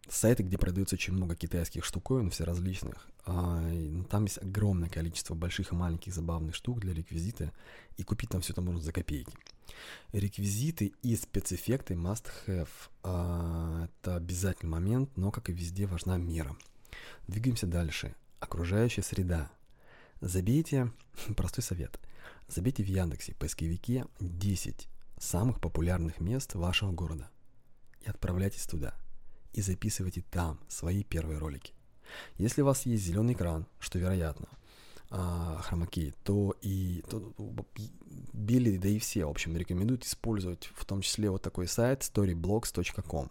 сайты, 0.08 0.42
где 0.42 0.58
продается 0.58 0.96
очень 0.96 1.14
много 1.14 1.36
китайских 1.36 1.84
штуковин, 1.84 2.30
все 2.30 2.44
различных. 2.44 3.08
А, 3.24 3.60
ну, 3.60 4.04
там 4.04 4.24
есть 4.24 4.38
огромное 4.38 4.88
количество 4.88 5.34
больших 5.34 5.72
и 5.72 5.76
маленьких 5.76 6.12
забавных 6.12 6.54
штук 6.54 6.80
для 6.80 6.92
реквизита, 6.92 7.52
и 7.96 8.02
купить 8.02 8.30
там 8.30 8.40
все 8.40 8.52
это 8.52 8.62
можно 8.62 8.80
за 8.80 8.92
копейки. 8.92 9.32
Реквизиты 10.12 10.92
и 11.02 11.16
спецэффекты 11.16 11.94
must 11.94 12.26
have. 12.46 12.68
А, 13.02 13.84
это 13.84 14.16
обязательный 14.16 14.70
момент, 14.70 15.16
но, 15.16 15.30
как 15.30 15.50
и 15.50 15.52
везде, 15.52 15.86
важна 15.86 16.16
мера. 16.16 16.56
Двигаемся 17.26 17.66
дальше. 17.66 18.14
Окружающая 18.40 19.02
среда. 19.02 19.50
Забейте, 20.20 20.92
простой 21.36 21.62
совет, 21.62 21.98
забейте 22.48 22.82
в 22.82 22.86
Яндексе 22.86 23.34
поисковике 23.34 24.06
10 24.20 24.88
самых 25.18 25.60
популярных 25.60 26.20
мест 26.20 26.54
вашего 26.54 26.92
города 26.92 27.28
и 28.02 28.08
отправляйтесь 28.08 28.66
туда 28.66 28.94
и 29.52 29.62
записывайте 29.62 30.22
там 30.30 30.58
свои 30.68 31.04
первые 31.04 31.38
ролики. 31.38 31.72
Если 32.36 32.62
у 32.62 32.66
вас 32.66 32.86
есть 32.86 33.04
зеленый 33.04 33.34
экран, 33.34 33.66
что 33.78 33.98
вероятно, 33.98 34.48
а, 35.16 35.60
хромаки, 35.62 36.12
то 36.24 36.56
и 36.60 37.04
то, 37.08 37.32
Билли, 38.32 38.78
да 38.78 38.88
и 38.88 38.98
все, 38.98 39.26
в 39.26 39.30
общем, 39.30 39.56
рекомендуют 39.56 40.04
использовать 40.04 40.70
в 40.74 40.84
том 40.84 41.02
числе 41.02 41.30
вот 41.30 41.40
такой 41.40 41.68
сайт 41.68 42.00
storyblogs.com. 42.00 43.30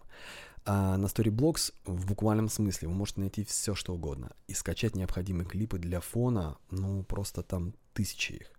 А 0.65 0.95
на 0.95 1.07
Storyblocks 1.07 1.73
в 1.83 2.05
буквальном 2.05 2.47
смысле 2.47 2.87
вы 2.87 2.93
можете 2.93 3.19
найти 3.19 3.43
все, 3.43 3.75
что 3.75 3.93
угодно. 3.93 4.31
И 4.47 4.53
скачать 4.53 4.95
необходимые 4.95 5.45
клипы 5.45 5.77
для 5.77 5.99
фона, 5.99 6.55
ну, 6.71 7.03
просто 7.03 7.43
там 7.43 7.73
тысячи 7.93 8.31
их. 8.31 8.51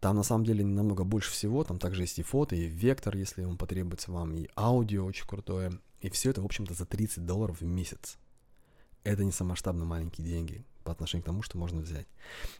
Там 0.00 0.16
на 0.16 0.22
самом 0.22 0.44
деле 0.44 0.64
намного 0.64 1.04
больше 1.04 1.30
всего, 1.30 1.62
там 1.62 1.78
также 1.78 2.04
есть 2.04 2.18
и 2.18 2.22
фото, 2.22 2.56
и 2.56 2.64
вектор, 2.64 3.14
если 3.16 3.44
он 3.44 3.58
потребуется 3.58 4.12
вам, 4.12 4.32
и 4.32 4.48
аудио 4.56 5.04
очень 5.04 5.26
крутое. 5.26 5.72
И 6.00 6.08
все 6.08 6.30
это, 6.30 6.40
в 6.40 6.46
общем-то, 6.46 6.72
за 6.72 6.86
30 6.86 7.26
долларов 7.26 7.60
в 7.60 7.66
месяц. 7.66 8.16
Это 9.04 9.24
не 9.24 9.32
самоштабно 9.32 9.84
маленькие 9.84 10.26
деньги 10.26 10.64
по 10.86 10.92
отношению 10.92 11.24
к 11.24 11.26
тому, 11.26 11.42
что 11.42 11.58
можно 11.58 11.80
взять. 11.80 12.06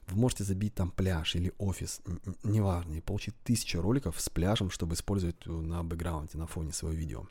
Вы 0.08 0.16
можете 0.16 0.42
забить 0.42 0.74
там 0.74 0.90
пляж 0.90 1.36
или 1.36 1.52
офис, 1.58 2.00
неважно, 2.42 2.94
и 2.94 3.00
получить 3.00 3.34
тысячу 3.44 3.80
роликов 3.80 4.20
с 4.20 4.28
пляжем, 4.28 4.70
чтобы 4.70 4.94
использовать 4.94 5.46
на 5.46 5.84
бэкграунде, 5.84 6.36
на 6.36 6.48
фоне 6.48 6.72
своего 6.72 6.98
видео. 6.98 7.26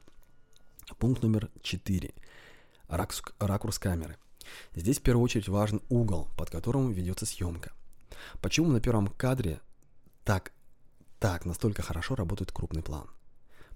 Пункт 0.98 1.22
номер 1.22 1.50
4. 1.62 2.14
Ракурс, 2.88 3.24
ракурс 3.40 3.78
камеры. 3.78 4.16
Здесь 4.74 5.00
в 5.00 5.02
первую 5.02 5.24
очередь 5.26 5.50
важен 5.50 5.82
угол, 5.90 6.30
под 6.38 6.50
которым 6.50 6.92
ведется 6.94 7.26
съемка. 7.26 7.74
Почему 8.42 8.72
на 8.72 8.80
первом 8.80 9.08
кадре 9.08 9.60
так, 10.24 10.54
так 11.20 11.46
настолько 11.46 11.82
хорошо 11.82 12.16
работает 12.16 12.54
крупный 12.54 12.84
план? 12.84 13.10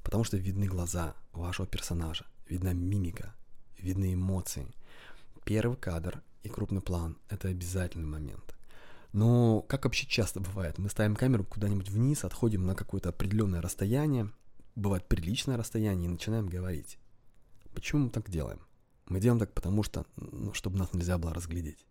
Потому 0.04 0.24
что 0.24 0.38
видны 0.38 0.68
глаза 0.68 1.16
вашего 1.34 1.68
персонажа, 1.68 2.26
видна 2.48 2.72
мимика, 2.72 3.36
видны 3.78 4.14
эмоции. 4.14 4.68
Первый 5.44 5.76
кадр 5.76 6.24
и 6.44 6.50
крупный 6.50 6.82
план– 6.82 7.18
это 7.30 7.48
обязательный 7.48 8.08
момент. 8.08 8.56
Но, 9.12 9.62
как 9.62 9.86
вообще 9.86 10.06
часто 10.06 10.40
бывает, 10.40 10.78
мы 10.78 10.90
ставим 10.90 11.16
камеру 11.16 11.44
куда-нибудь 11.44 11.90
вниз, 11.90 12.24
отходим 12.24 12.66
на 12.66 12.76
какое-то 12.76 13.10
определенное 13.10 13.62
расстояние, 13.62 14.32
бывает 14.76 15.08
приличное 15.08 15.58
расстояние, 15.58 16.08
и 16.08 16.12
начинаем 16.12 16.48
говорить. 16.48 17.00
Почему 17.74 18.06
мы 18.06 18.10
так 18.10 18.30
делаем? 18.30 18.60
Мы 19.08 19.20
делаем 19.20 19.40
так 19.40 19.54
потому, 19.54 19.82
что, 19.84 20.06
ну, 20.18 20.54
чтобы 20.54 20.78
нас 20.78 20.94
нельзя 20.94 21.18
было 21.18 21.34
разглядеть. 21.34 21.86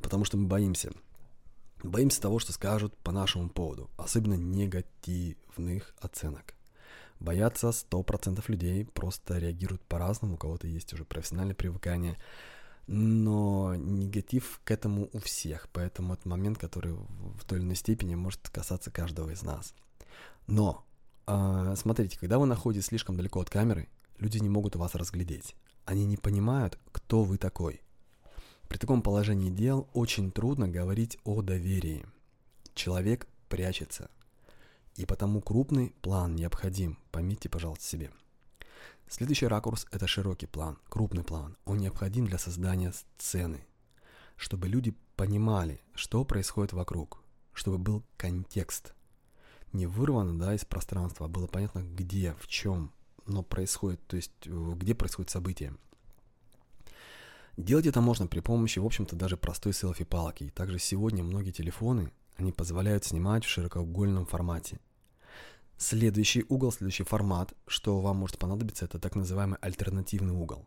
Потому 0.00 0.24
что 0.24 0.38
мы 0.38 0.46
боимся. 0.46 0.92
Боимся 1.82 2.22
того, 2.22 2.38
что 2.38 2.52
скажут 2.52 2.96
по 2.98 3.12
нашему 3.12 3.50
поводу, 3.50 3.90
особенно 3.96 4.34
негативных 4.34 5.94
оценок. 6.00 6.54
Боятся 7.20 7.68
100% 7.68 8.42
людей, 8.48 8.84
просто 8.84 9.38
реагируют 9.38 9.82
по-разному, 9.82 10.34
у 10.34 10.38
кого-то 10.38 10.66
есть 10.66 10.92
уже 10.92 11.04
профессиональное 11.04 11.54
привыкание, 11.54 12.18
но 12.86 13.74
негатив 13.76 14.60
к 14.64 14.70
этому 14.70 15.08
у 15.12 15.18
всех, 15.18 15.68
поэтому 15.72 16.14
это 16.14 16.28
момент, 16.28 16.58
который 16.58 16.92
в 16.92 17.44
той 17.46 17.58
или 17.58 17.64
иной 17.64 17.76
степени 17.76 18.14
может 18.14 18.48
касаться 18.48 18.90
каждого 18.90 19.30
из 19.30 19.42
нас. 19.42 19.74
Но 20.46 20.84
а, 21.26 21.74
смотрите, 21.76 22.18
когда 22.18 22.38
вы 22.38 22.46
находитесь 22.46 22.86
слишком 22.86 23.16
далеко 23.16 23.40
от 23.40 23.50
камеры, 23.50 23.88
люди 24.18 24.38
не 24.38 24.48
могут 24.48 24.76
вас 24.76 24.94
разглядеть. 24.94 25.54
Они 25.84 26.04
не 26.04 26.16
понимают, 26.16 26.78
кто 26.90 27.22
вы 27.22 27.38
такой. 27.38 27.80
При 28.68 28.78
таком 28.78 29.02
положении 29.02 29.50
дел 29.50 29.88
очень 29.92 30.30
трудно 30.30 30.68
говорить 30.68 31.18
о 31.24 31.42
доверии. 31.42 32.06
Человек 32.74 33.28
прячется. 33.48 34.10
И 34.96 35.06
потому 35.06 35.40
крупный 35.40 35.94
план 36.02 36.36
необходим, 36.36 36.98
пометьте, 37.10 37.48
пожалуйста, 37.48 37.84
себе. 37.84 38.10
Следующий 39.12 39.46
ракурс– 39.46 39.86
это 39.92 40.06
широкий 40.06 40.46
план, 40.46 40.78
крупный 40.88 41.22
план. 41.22 41.58
Он 41.66 41.76
необходим 41.76 42.26
для 42.26 42.38
создания 42.38 42.94
сцены. 43.18 43.66
чтобы 44.36 44.68
люди 44.68 44.94
понимали, 45.16 45.82
что 45.94 46.24
происходит 46.24 46.72
вокруг, 46.72 47.22
чтобы 47.52 47.76
был 47.76 48.02
контекст. 48.16 48.94
Не 49.74 49.86
вырвано, 49.86 50.38
да, 50.38 50.54
из 50.54 50.64
пространства, 50.64 51.26
а 51.26 51.28
было 51.28 51.46
понятно, 51.46 51.80
где, 51.80 52.34
в 52.40 52.48
чем, 52.48 52.90
но 53.26 53.42
происходит, 53.42 54.00
то 54.06 54.16
есть 54.16 54.32
э, 54.46 54.72
где 54.76 54.94
происходит 54.94 55.30
событие. 55.30 55.76
Делать 57.58 57.84
это 57.84 58.00
можно 58.00 58.26
при 58.26 58.40
помощи, 58.40 58.78
в 58.78 58.86
общем-то, 58.86 59.14
даже 59.14 59.36
простой 59.36 59.74
селфи-палки. 59.74 60.48
Также 60.54 60.78
сегодня 60.78 61.22
многие 61.22 61.52
телефоны, 61.52 62.10
они 62.36 62.50
позволяют 62.50 63.04
снимать 63.04 63.44
в 63.44 63.50
широкоугольном 63.50 64.24
формате. 64.24 64.80
Следующий 65.82 66.44
угол, 66.48 66.70
следующий 66.70 67.02
формат, 67.02 67.54
что 67.66 68.00
вам 68.00 68.18
может 68.18 68.38
понадобиться, 68.38 68.84
это 68.84 69.00
так 69.00 69.16
называемый 69.16 69.58
альтернативный 69.60 70.32
угол. 70.32 70.64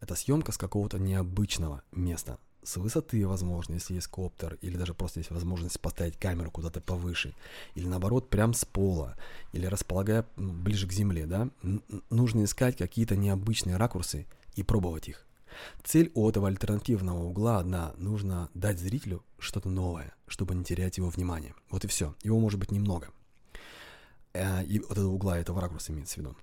Это 0.00 0.16
съемка 0.16 0.50
с 0.50 0.58
какого-то 0.58 0.98
необычного 0.98 1.84
места. 1.92 2.40
С 2.64 2.76
высоты, 2.76 3.28
возможно, 3.28 3.74
если 3.74 3.94
есть 3.94 4.08
коптер, 4.08 4.58
или 4.62 4.76
даже 4.76 4.92
просто 4.92 5.20
есть 5.20 5.30
возможность 5.30 5.78
поставить 5.80 6.16
камеру 6.16 6.50
куда-то 6.50 6.80
повыше, 6.80 7.32
или 7.76 7.86
наоборот, 7.86 8.28
прям 8.28 8.54
с 8.54 8.64
пола, 8.64 9.16
или 9.52 9.66
располагая 9.66 10.26
ну, 10.34 10.52
ближе 10.52 10.88
к 10.88 10.92
земле, 10.92 11.26
да, 11.26 11.48
нужно 12.10 12.42
искать 12.42 12.76
какие-то 12.76 13.14
необычные 13.14 13.76
ракурсы 13.76 14.26
и 14.56 14.64
пробовать 14.64 15.08
их. 15.08 15.28
Цель 15.84 16.10
у 16.16 16.28
этого 16.28 16.48
альтернативного 16.48 17.22
угла 17.22 17.60
одна. 17.60 17.94
Нужно 17.98 18.50
дать 18.52 18.80
зрителю 18.80 19.22
что-то 19.38 19.68
новое, 19.68 20.12
чтобы 20.26 20.56
не 20.56 20.64
терять 20.64 20.98
его 20.98 21.08
внимание. 21.08 21.54
Вот 21.70 21.84
и 21.84 21.88
все. 21.88 22.16
Его 22.24 22.40
может 22.40 22.58
быть 22.58 22.72
немного. 22.72 23.10
Э, 24.36 24.64
и 24.64 24.78
вот 24.80 24.92
этого 24.92 25.08
угла, 25.08 25.38
этого 25.38 25.60
ракурса 25.60 25.92
имеется 25.92 26.16
в 26.16 26.18
виду. 26.18 26.36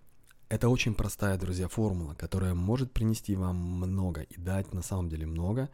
Это 0.50 0.70
очень 0.70 0.94
простая, 0.94 1.38
друзья, 1.38 1.68
формула, 1.68 2.14
которая 2.16 2.54
может 2.54 2.92
принести 2.92 3.36
вам 3.36 3.56
много 3.56 4.22
и 4.22 4.38
дать 4.38 4.74
на 4.74 4.82
самом 4.82 5.10
деле 5.10 5.26
много. 5.26 5.70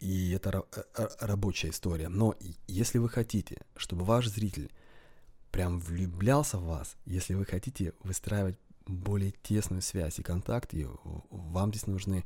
И 0.00 0.32
это 0.32 0.64
э, 0.96 1.08
рабочая 1.20 1.70
история. 1.70 2.08
Но 2.08 2.34
если 2.66 2.98
вы 2.98 3.08
хотите, 3.08 3.58
чтобы 3.76 4.04
ваш 4.04 4.28
зритель 4.28 4.70
прям 5.50 5.80
влюблялся 5.80 6.58
в 6.58 6.64
вас, 6.64 6.96
если 7.06 7.34
вы 7.34 7.44
хотите 7.44 7.92
выстраивать 8.02 8.56
более 8.86 9.32
тесную 9.42 9.82
связь 9.82 10.18
и 10.18 10.22
контакт, 10.22 10.74
и 10.74 10.86
вам 11.30 11.70
здесь 11.70 11.86
нужны, 11.86 12.24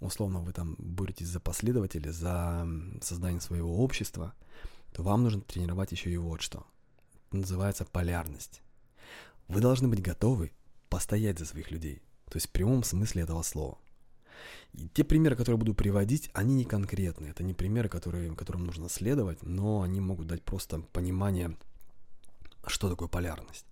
условно, 0.00 0.40
вы 0.40 0.52
там 0.52 0.76
боретесь 0.78 1.28
за 1.28 1.40
последователя, 1.40 2.10
за 2.10 2.66
создание 3.02 3.40
своего 3.40 3.82
общества, 3.82 4.34
то 4.92 5.02
вам 5.02 5.22
нужно 5.22 5.40
тренировать 5.42 5.92
еще 5.92 6.10
и 6.10 6.16
вот 6.16 6.40
что. 6.42 6.66
Называется 7.32 7.84
полярность. 7.84 8.62
Вы 9.48 9.60
должны 9.60 9.88
быть 9.88 10.02
готовы 10.02 10.52
постоять 10.88 11.38
за 11.38 11.46
своих 11.46 11.70
людей, 11.70 12.02
то 12.26 12.36
есть 12.36 12.46
в 12.46 12.50
прямом 12.50 12.84
смысле 12.84 13.22
этого 13.22 13.42
слова. 13.42 13.78
И 14.72 14.88
те 14.88 15.04
примеры, 15.04 15.36
которые 15.36 15.58
буду 15.58 15.74
приводить, 15.74 16.30
они 16.32 16.54
не 16.54 16.64
конкретные. 16.64 17.30
Это 17.30 17.42
не 17.42 17.54
примеры, 17.54 17.88
которые, 17.88 18.34
которым 18.34 18.64
нужно 18.64 18.88
следовать, 18.88 19.42
но 19.42 19.82
они 19.82 20.00
могут 20.00 20.26
дать 20.26 20.42
просто 20.42 20.80
понимание, 20.92 21.56
что 22.66 22.88
такое 22.88 23.08
полярность. 23.08 23.66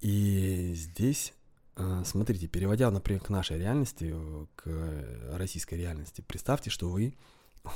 И 0.00 0.72
здесь 0.74 1.34
а, 1.82 2.04
смотрите, 2.04 2.46
переводя, 2.46 2.90
например, 2.90 3.22
к 3.22 3.30
нашей 3.30 3.58
реальности, 3.58 4.12
э, 4.12 4.46
к 4.54 5.36
российской 5.38 5.76
реальности, 5.76 6.22
представьте, 6.26 6.68
что 6.68 6.90
вы 6.90 7.14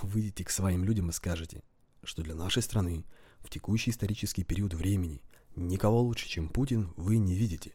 выйдете 0.03 0.45
к 0.45 0.51
своим 0.51 0.85
людям 0.85 1.09
и 1.09 1.13
скажете, 1.13 1.63
что 2.03 2.23
для 2.23 2.35
нашей 2.35 2.63
страны 2.63 3.07
в 3.45 3.51
текущий 3.51 3.91
исторический 3.91 4.43
период 4.43 4.75
времени 4.75 5.23
никого 5.55 6.01
лучше, 6.01 6.29
чем 6.29 6.49
Путин, 6.49 6.93
вы 6.97 7.19
не 7.19 7.35
видите. 7.35 7.75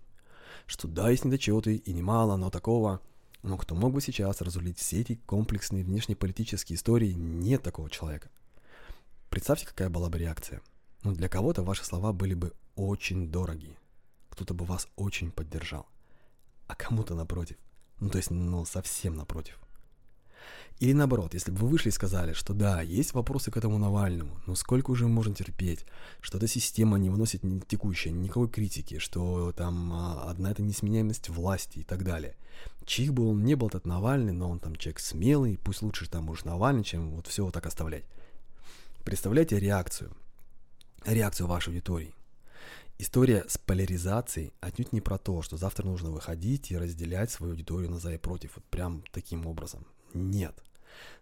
Что 0.65 0.87
да, 0.87 1.09
есть 1.09 1.23
недочеты 1.23 1.77
и 1.77 1.93
немало, 1.93 2.35
но 2.35 2.49
такого, 2.49 3.01
но 3.41 3.57
кто 3.57 3.75
мог 3.75 3.93
бы 3.93 4.01
сейчас 4.01 4.41
разрулить 4.41 4.77
все 4.77 5.01
эти 5.01 5.15
комплексные 5.25 5.83
внешнеполитические 5.83 6.75
истории, 6.75 7.13
нет 7.13 7.63
такого 7.63 7.89
человека. 7.89 8.29
Представьте, 9.29 9.65
какая 9.65 9.89
была 9.89 10.09
бы 10.09 10.17
реакция. 10.17 10.61
Ну, 11.03 11.13
для 11.13 11.29
кого-то 11.29 11.63
ваши 11.63 11.85
слова 11.85 12.11
были 12.11 12.33
бы 12.33 12.53
очень 12.75 13.31
дороги. 13.31 13.77
Кто-то 14.29 14.53
бы 14.53 14.65
вас 14.65 14.89
очень 14.95 15.31
поддержал 15.31 15.87
а 16.69 16.75
кому-то 16.75 17.15
напротив. 17.15 17.57
Ну, 17.99 18.09
то 18.09 18.17
есть, 18.19 18.29
ну, 18.29 18.63
совсем 18.63 19.15
напротив. 19.15 19.59
Или 20.79 20.93
наоборот, 20.93 21.33
если 21.33 21.51
бы 21.51 21.57
вы 21.57 21.67
вышли 21.67 21.89
и 21.89 21.91
сказали, 21.91 22.31
что 22.31 22.53
да, 22.53 22.81
есть 22.81 23.13
вопросы 23.13 23.51
к 23.51 23.57
этому 23.57 23.77
Навальному, 23.77 24.39
но 24.47 24.55
сколько 24.55 24.91
уже 24.91 25.07
можно 25.07 25.35
терпеть, 25.35 25.85
что 26.21 26.37
эта 26.37 26.47
система 26.47 26.97
не 26.97 27.09
выносит 27.09 27.43
ни 27.43 27.59
текущая 27.59 28.11
никакой 28.11 28.47
критики, 28.47 28.97
что 28.97 29.51
там 29.51 29.91
а, 29.91 30.29
одна 30.29 30.51
это 30.51 30.61
несменяемость 30.61 31.27
власти 31.27 31.79
и 31.79 31.83
так 31.83 32.05
далее. 32.05 32.37
Чих 32.85 33.13
бы 33.13 33.27
он 33.27 33.43
не 33.43 33.55
был 33.55 33.67
этот 33.67 33.85
Навальный, 33.85 34.31
но 34.31 34.49
он 34.49 34.59
там 34.59 34.77
человек 34.77 34.99
смелый, 34.99 35.59
пусть 35.61 35.81
лучше 35.81 36.09
там 36.09 36.29
уж 36.29 36.45
Навальный, 36.45 36.85
чем 36.85 37.11
вот 37.11 37.27
все 37.27 37.43
вот 37.43 37.53
так 37.53 37.65
оставлять. 37.65 38.05
Представляете 39.03 39.59
реакцию, 39.59 40.15
реакцию 41.05 41.47
вашей 41.47 41.69
аудитории. 41.69 42.13
История 42.99 43.43
с 43.49 43.57
поляризацией 43.57 44.53
отнюдь 44.61 44.93
не 44.93 45.01
про 45.01 45.17
то, 45.17 45.41
что 45.41 45.57
завтра 45.57 45.85
нужно 45.85 46.09
выходить 46.09 46.71
и 46.71 46.77
разделять 46.77 47.31
свою 47.31 47.51
аудиторию 47.51 47.91
на 47.91 47.99
за 47.99 48.13
и 48.13 48.17
против, 48.17 48.55
вот 48.55 48.63
прям 48.65 49.03
таким 49.11 49.45
образом. 49.45 49.85
Нет. 50.13 50.63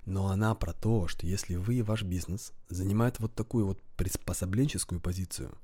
Но 0.05 0.27
она 0.27 0.55
про 0.55 0.73
то, 0.73 1.07
что 1.07 1.25
если 1.25 1.55
вы 1.55 1.75
и 1.75 1.81
ваш 1.81 2.03
бизнес 2.03 2.53
занимает 2.69 3.19
вот 3.19 3.33
такую 3.33 3.65
вот 3.67 3.81
приспособленческую 3.97 5.01
позицию, 5.01 5.57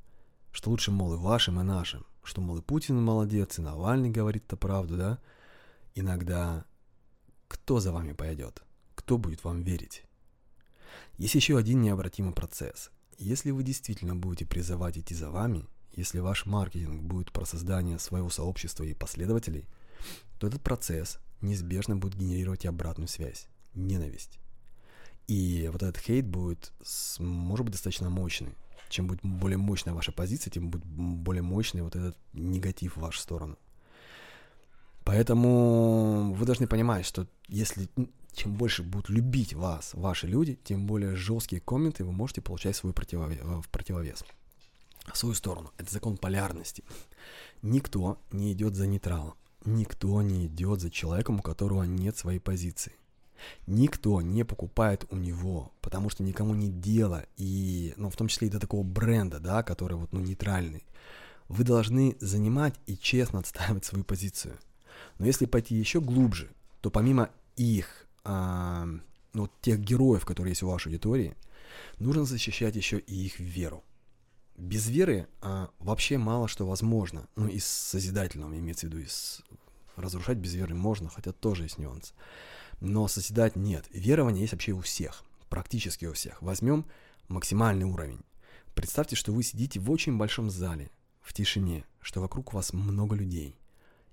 что 0.51 0.69
лучше, 0.69 0.91
мол, 0.91 1.13
и 1.15 1.17
вашим, 1.17 1.59
и 1.59 1.63
нашим, 1.63 2.05
что, 2.23 2.41
мол, 2.41 2.57
и 2.57 2.61
Путин 2.61 3.01
молодец, 3.01 3.57
и 3.57 3.61
Навальный 3.61 4.09
говорит-то 4.09 4.57
правду, 4.57 4.97
да, 4.97 5.19
иногда 5.95 6.65
кто 7.47 7.79
за 7.79 7.91
вами 7.91 8.13
пойдет? 8.13 8.63
Кто 8.95 9.17
будет 9.17 9.43
вам 9.43 9.61
верить? 9.61 10.03
Есть 11.17 11.35
еще 11.35 11.57
один 11.57 11.81
необратимый 11.81 12.33
процесс. 12.33 12.91
Если 13.17 13.51
вы 13.51 13.63
действительно 13.63 14.15
будете 14.15 14.45
призывать 14.45 14.97
идти 14.97 15.13
за 15.13 15.29
вами, 15.29 15.65
если 15.95 16.19
ваш 16.19 16.45
маркетинг 16.45 17.03
будет 17.03 17.31
про 17.31 17.45
создание 17.45 17.99
своего 17.99 18.29
сообщества 18.29 18.83
и 18.83 18.93
последователей, 18.93 19.67
то 20.39 20.47
этот 20.47 20.61
процесс 20.61 21.19
неизбежно 21.41 21.95
будет 21.95 22.15
генерировать 22.15 22.65
обратную 22.65 23.07
связь, 23.07 23.47
ненависть. 23.75 24.39
И 25.27 25.69
вот 25.71 25.81
этот 25.81 25.97
хейт 25.97 26.27
будет, 26.27 26.71
может 27.19 27.65
быть, 27.65 27.73
достаточно 27.73 28.09
мощный. 28.09 28.55
Чем 28.89 29.07
будет 29.07 29.21
более 29.23 29.57
мощная 29.57 29.93
ваша 29.93 30.11
позиция, 30.11 30.51
тем 30.51 30.69
будет 30.69 30.85
более 30.85 31.41
мощный 31.41 31.81
вот 31.81 31.95
этот 31.95 32.17
негатив 32.33 32.97
в 32.97 33.01
вашу 33.01 33.19
сторону. 33.19 33.57
Поэтому 35.03 36.33
вы 36.33 36.45
должны 36.45 36.67
понимать, 36.67 37.05
что 37.05 37.27
если 37.47 37.89
чем 38.33 38.53
больше 38.53 38.83
будут 38.83 39.09
любить 39.09 39.53
вас 39.53 39.93
ваши 39.93 40.27
люди, 40.27 40.59
тем 40.63 40.85
более 40.87 41.15
жесткие 41.15 41.61
комменты 41.61 42.03
вы 42.03 42.11
можете 42.11 42.41
получать 42.41 42.75
свой 42.75 42.93
противовес, 42.93 43.39
в 43.41 43.69
противовес 43.69 44.23
в 45.11 45.17
свою 45.17 45.35
сторону. 45.35 45.71
Это 45.77 45.91
закон 45.91 46.17
полярности. 46.17 46.83
Никто 47.61 48.19
не 48.31 48.53
идет 48.53 48.75
за 48.75 48.87
нейтралом. 48.87 49.35
Никто 49.65 50.21
не 50.21 50.47
идет 50.47 50.81
за 50.81 50.89
человеком, 50.89 51.39
у 51.39 51.41
которого 51.41 51.83
нет 51.83 52.17
своей 52.17 52.39
позиции. 52.39 52.93
Никто 53.67 54.21
не 54.21 54.43
покупает 54.43 55.05
у 55.09 55.15
него, 55.15 55.71
потому 55.81 56.09
что 56.09 56.23
никому 56.23 56.53
не 56.55 56.69
дело, 56.69 57.25
и, 57.37 57.93
ну, 57.97 58.09
в 58.09 58.15
том 58.15 58.27
числе 58.27 58.47
и 58.47 58.51
до 58.51 58.59
такого 58.59 58.83
бренда, 58.83 59.39
да, 59.39 59.63
который 59.63 59.97
вот, 59.97 60.11
ну, 60.13 60.19
нейтральный. 60.19 60.85
Вы 61.47 61.63
должны 61.63 62.17
занимать 62.19 62.75
и 62.85 62.97
честно 62.97 63.39
отстаивать 63.39 63.85
свою 63.85 64.03
позицию. 64.03 64.57
Но 65.19 65.25
если 65.25 65.45
пойти 65.45 65.75
еще 65.75 66.01
глубже, 66.01 66.49
то 66.81 66.89
помимо 66.89 67.29
их, 67.55 68.07
а, 68.23 68.87
ну, 69.33 69.49
тех 69.61 69.79
героев, 69.79 70.25
которые 70.25 70.51
есть 70.51 70.63
у 70.63 70.69
вашей 70.69 70.87
аудитории, 70.87 71.35
нужно 71.99 72.25
защищать 72.25 72.75
еще 72.75 72.99
и 72.99 73.25
их 73.25 73.39
веру 73.39 73.83
без 74.57 74.87
веры 74.87 75.27
а, 75.41 75.69
вообще 75.79 76.17
мало 76.17 76.47
что 76.47 76.65
возможно. 76.65 77.27
Ну, 77.35 77.47
из 77.47 77.65
созидательного 77.65 78.57
имеется 78.57 78.87
в 78.87 78.89
виду, 78.89 79.01
из 79.01 79.41
разрушать 79.95 80.37
без 80.37 80.53
веры 80.53 80.75
можно, 80.75 81.09
хотя 81.09 81.31
тоже 81.31 81.63
есть 81.63 81.77
нюанс. 81.77 82.13
Но 82.83 83.07
созидать 83.07 83.55
нет. 83.55 83.87
Верование 83.91 84.41
есть 84.41 84.51
вообще 84.51 84.73
у 84.73 84.81
всех, 84.81 85.23
практически 85.47 86.05
у 86.05 86.11
всех. 86.13 86.41
Возьмем 86.41 86.85
максимальный 87.29 87.85
уровень. 87.85 88.19
Представьте, 88.75 89.15
что 89.15 89.31
вы 89.31 89.41
сидите 89.41 89.79
в 89.79 89.89
очень 89.89 90.17
большом 90.17 90.49
зале, 90.49 90.91
в 91.21 91.31
тишине, 91.31 91.85
что 92.01 92.19
вокруг 92.19 92.53
вас 92.53 92.73
много 92.73 93.15
людей. 93.15 93.55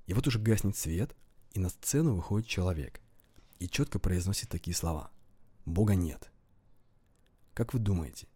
И 0.06 0.14
вот 0.14 0.26
уже 0.28 0.38
гаснет 0.38 0.76
свет, 0.76 1.16
и 1.50 1.58
на 1.58 1.68
сцену 1.68 2.14
выходит 2.14 2.46
человек 2.46 3.00
и 3.58 3.68
четко 3.68 3.98
произносит 3.98 4.48
такие 4.48 4.74
слова. 4.74 5.10
Бога 5.66 5.96
нет. 5.96 6.30
Как 7.54 7.74
вы 7.74 7.80
думаете, 7.80 8.28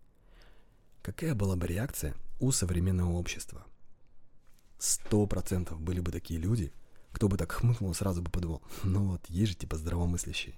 Какая 1.05 1.35
была 1.35 1.55
бы 1.55 1.67
реакция 1.67 2.15
у 2.41 2.51
современного 2.51 3.13
общества? 3.13 3.67
Сто 4.79 5.27
процентов 5.27 5.79
были 5.79 6.01
бы 6.01 6.11
такие 6.11 6.41
люди, 6.41 6.73
кто 7.15 7.29
бы 7.29 7.37
так 7.37 7.53
хмыкнул, 7.53 7.95
сразу 7.95 8.21
бы 8.21 8.31
подумал, 8.31 8.61
ну 8.83 9.13
вот, 9.13 9.25
есть 9.29 9.53
же 9.53 9.57
типа 9.57 9.77
здравомыслящие. 9.77 10.55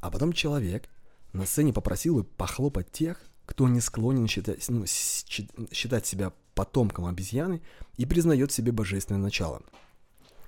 А 0.00 0.10
потом 0.10 0.32
человек 0.32 0.88
на 1.32 1.44
сцене 1.46 1.72
попросил 1.72 2.16
бы 2.16 2.24
похлопать 2.24 2.90
тех, 2.92 3.20
кто 3.44 3.68
не 3.68 3.80
склонен 3.80 4.28
считать, 4.28 4.68
ну, 4.68 4.86
считать 4.86 6.06
себя 6.06 6.32
потомком 6.54 7.06
обезьяны 7.06 7.60
и 7.96 8.06
признает 8.06 8.52
в 8.52 8.54
себе 8.54 8.72
божественное 8.72 9.20
начало. 9.20 9.62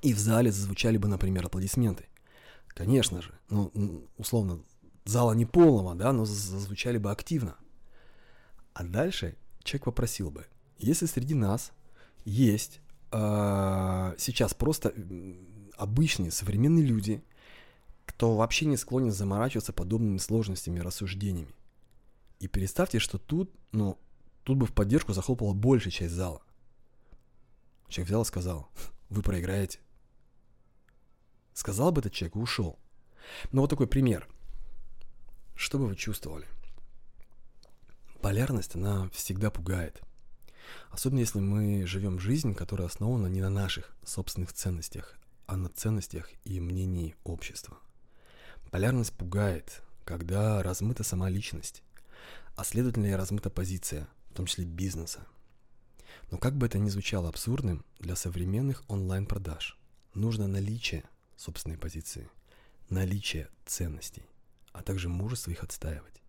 И 0.02 0.14
в 0.14 0.18
зале 0.18 0.52
зазвучали 0.52 0.96
бы, 0.96 1.09
например, 1.09 1.46
аплодисменты. 1.46 2.07
Конечно 2.68 3.20
же, 3.20 3.33
ну, 3.50 3.72
условно, 4.16 4.61
зала 5.04 5.33
не 5.33 5.46
полного, 5.46 5.94
да, 5.94 6.12
но 6.12 6.24
зазвучали 6.24 6.98
бы 6.98 7.11
активно. 7.11 7.57
А 8.74 8.85
дальше 8.85 9.37
человек 9.62 9.85
попросил 9.85 10.30
бы, 10.30 10.46
если 10.78 11.07
среди 11.07 11.35
нас 11.35 11.72
есть 12.24 12.80
э, 13.14 14.14
сейчас 14.18 14.55
просто 14.55 14.92
обычные 15.77 16.31
современные 16.31 16.85
люди, 16.85 17.22
кто 18.05 18.37
вообще 18.37 18.66
не 18.66 18.77
склонен 18.77 19.12
заморачиваться 19.12 19.72
подобными 19.72 20.18
сложностями 20.18 20.79
и 20.79 20.83
рассуждениями. 20.83 21.55
И 22.40 22.48
представьте, 22.48 22.98
что 22.98 23.18
тут, 23.18 23.50
ну, 23.72 23.98
тут 24.42 24.59
бы 24.59 24.66
в 24.66 24.72
поддержку 24.72 25.12
захлопала 25.12 25.55
большая 25.55 25.92
часть 25.92 26.14
зала. 26.14 26.42
Человек 27.88 28.09
взял 28.09 28.22
и 28.22 28.27
сказал, 28.27 28.68
вы 29.09 29.22
проиграете. 29.22 29.79
Сказал 31.55 31.92
бы 31.92 32.00
этот 32.00 32.12
человек 32.12 32.37
и 32.37 32.40
ушел. 32.40 32.79
Ну 33.53 33.61
вот 33.61 33.70
такой 33.70 33.87
пример. 33.87 34.29
Что 35.55 35.79
бы 35.79 35.87
вы 35.87 35.94
чувствовали? 35.94 36.46
Полярность, 38.20 38.74
она 38.74 39.09
всегда 39.11 39.50
пугает. 39.50 40.03
Особенно 40.90 41.20
если 41.20 41.40
мы 41.40 41.87
живем 41.87 42.18
жизнь, 42.18 42.55
которая 42.55 42.88
основана 42.88 43.27
не 43.27 43.40
на 43.40 43.50
наших 43.50 43.94
собственных 44.05 44.53
ценностях, 44.53 45.16
а 45.46 45.57
на 45.57 45.68
ценностях 45.68 46.31
и 46.44 46.61
мнении 46.61 47.16
общества. 47.24 47.79
Полярность 48.70 49.12
пугает, 49.12 49.83
когда 50.05 50.62
размыта 50.62 51.05
сама 51.05 51.29
личность, 51.29 51.83
а 52.57 52.64
следовательно 52.64 53.07
и 53.07 53.12
размыта 53.12 53.50
позиция, 53.50 54.09
в 54.31 54.35
том 54.35 54.46
числе 54.46 54.64
бизнеса. 54.64 55.27
Но 56.31 56.38
как 56.38 56.57
бы 56.57 56.66
это 56.66 56.79
ни 56.79 56.88
звучало 56.88 57.29
абсурдным, 57.29 57.85
для 57.98 58.16
современных 58.16 58.85
онлайн-продаж 58.88 59.79
нужно 60.14 60.46
наличие 60.46 61.05
собственной 61.37 61.77
позиции, 61.77 62.29
наличие 62.88 63.48
ценностей, 63.66 64.27
а 64.72 64.83
также 64.83 65.09
мужество 65.09 65.50
их 65.50 65.62
отстаивать. 65.62 66.22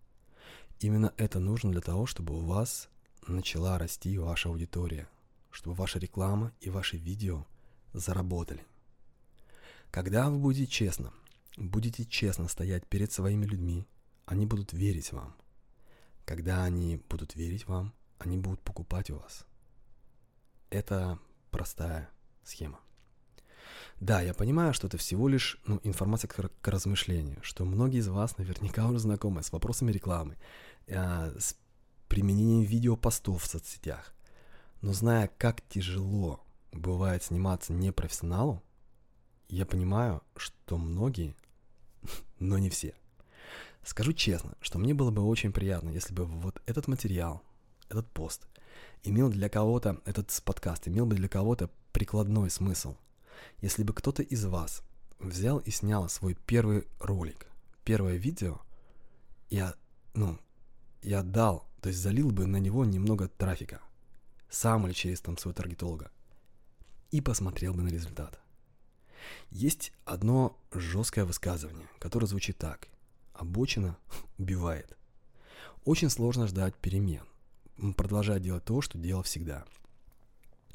Именно 0.79 1.13
это 1.17 1.39
нужно 1.39 1.71
для 1.71 1.81
того, 1.81 2.05
чтобы 2.05 2.37
у 2.37 2.41
вас 2.41 2.89
начала 3.27 3.77
расти 3.77 4.17
ваша 4.17 4.49
аудитория, 4.49 5.07
чтобы 5.51 5.75
ваша 5.75 5.99
реклама 5.99 6.51
и 6.61 6.69
ваши 6.69 6.97
видео 6.97 7.45
заработали. 7.93 8.65
Когда 9.91 10.29
вы 10.29 10.37
будете 10.37 10.67
честно, 10.67 11.13
будете 11.57 12.05
честно 12.05 12.47
стоять 12.47 12.85
перед 12.87 13.11
своими 13.11 13.45
людьми, 13.45 13.87
они 14.25 14.45
будут 14.45 14.73
верить 14.73 15.11
вам. 15.13 15.35
Когда 16.25 16.63
они 16.63 17.01
будут 17.09 17.35
верить 17.35 17.67
вам, 17.67 17.93
они 18.17 18.37
будут 18.37 18.61
покупать 18.61 19.09
у 19.09 19.17
вас. 19.17 19.45
Это 20.69 21.19
простая 21.51 22.09
схема. 22.43 22.79
Да, 23.99 24.21
я 24.21 24.33
понимаю, 24.33 24.73
что 24.73 24.87
это 24.87 24.97
всего 24.97 25.27
лишь 25.27 25.57
ну, 25.65 25.79
информация 25.83 26.27
к, 26.27 26.51
к 26.61 26.67
размышлению, 26.67 27.39
что 27.41 27.63
многие 27.63 27.99
из 27.99 28.07
вас 28.07 28.37
наверняка 28.37 28.87
уже 28.87 28.99
знакомы 28.99 29.41
с 29.41 29.51
вопросами 29.51 29.91
рекламы, 29.91 30.35
э, 30.87 31.33
с 31.39 31.55
применением 32.15 32.63
видеопостов 32.63 33.43
в 33.43 33.45
соцсетях. 33.45 34.13
Но 34.79 34.93
зная, 34.93 35.29
как 35.37 35.61
тяжело 35.67 36.39
бывает 36.71 37.23
сниматься 37.23 37.73
непрофессионалу, 37.73 38.63
я 39.49 39.65
понимаю, 39.65 40.23
что 40.37 40.77
многие, 40.77 41.35
но 42.39 42.57
не 42.57 42.69
все. 42.69 42.93
Скажу 43.83 44.13
честно, 44.13 44.53
что 44.61 44.79
мне 44.79 44.93
было 44.93 45.11
бы 45.11 45.23
очень 45.23 45.51
приятно, 45.51 45.89
если 45.89 46.13
бы 46.13 46.23
вот 46.23 46.61
этот 46.65 46.87
материал, 46.87 47.41
этот 47.89 48.09
пост, 48.11 48.47
имел 49.03 49.29
для 49.29 49.49
кого-то, 49.49 50.01
этот 50.05 50.41
подкаст 50.45 50.87
имел 50.87 51.05
бы 51.05 51.15
для 51.15 51.27
кого-то 51.27 51.69
прикладной 51.91 52.49
смысл. 52.49 52.95
Если 53.59 53.83
бы 53.83 53.93
кто-то 53.93 54.23
из 54.23 54.45
вас 54.45 54.83
взял 55.19 55.57
и 55.57 55.69
снял 55.69 56.07
свой 56.07 56.37
первый 56.45 56.87
ролик, 56.97 57.47
первое 57.83 58.15
видео, 58.15 58.61
я, 59.49 59.75
ну, 60.13 60.39
я 61.01 61.19
отдал, 61.19 61.67
то 61.81 61.89
есть 61.89 62.01
залил 62.01 62.31
бы 62.31 62.45
на 62.45 62.57
него 62.57 62.85
немного 62.85 63.27
трафика, 63.27 63.81
сам 64.49 64.87
или 64.87 64.93
через 64.93 65.21
там 65.21 65.37
своего 65.37 65.55
таргетолога, 65.55 66.11
и 67.11 67.21
посмотрел 67.21 67.73
бы 67.73 67.83
на 67.83 67.89
результат. 67.89 68.39
Есть 69.49 69.93
одно 70.03 70.59
жесткое 70.71 71.25
высказывание, 71.25 71.87
которое 71.99 72.27
звучит 72.27 72.57
так. 72.57 72.87
Обочина 73.33 73.97
убивает. 74.37 74.97
Очень 75.83 76.09
сложно 76.09 76.47
ждать 76.47 76.75
перемен. 76.75 77.23
Продолжать 77.95 78.41
делать 78.41 78.65
то, 78.65 78.81
что 78.81 78.97
делал 78.97 79.23
всегда. 79.23 79.65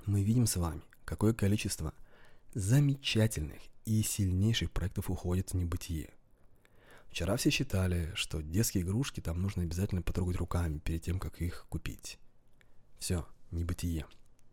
Мы 0.07 0.23
видим 0.23 0.47
с 0.47 0.57
вами, 0.57 0.83
какое 1.05 1.33
количество 1.33 1.95
замечательных 2.55 3.61
и 3.85 4.03
сильнейших 4.03 4.71
проектов 4.71 5.11
уходит 5.11 5.51
в 5.51 5.55
небытие. 5.55 6.11
Вчера 7.11 7.37
все 7.37 7.51
считали, 7.51 8.13
что 8.15 8.41
детские 8.41 8.85
игрушки 8.85 9.21
там 9.21 9.43
нужно 9.43 9.63
обязательно 9.63 10.03
потрогать 10.03 10.37
руками 10.37 10.79
перед 10.79 11.03
тем, 11.03 11.19
как 11.19 11.41
их 11.43 11.67
купить. 11.69 12.19
Все, 12.99 13.27
небытие. 13.51 14.07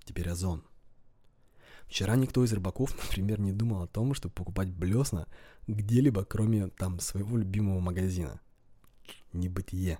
Теперь 0.05 0.29
озон– 0.29 0.63
Вчера 1.87 2.17
никто 2.17 2.43
из 2.43 2.51
рыбаков, 2.53 2.95
например, 3.03 3.39
не 3.39 3.51
думал 3.51 3.83
о 3.83 3.87
том, 3.87 4.13
чтобы 4.13 4.33
покупать 4.33 4.69
блесна 4.69 5.27
где-либо, 5.67 6.25
кроме 6.25 6.67
там 6.67 6.99
своего 6.99 7.37
любимого 7.37 7.79
магазина. 7.79 8.41
Небытие. 9.33 9.99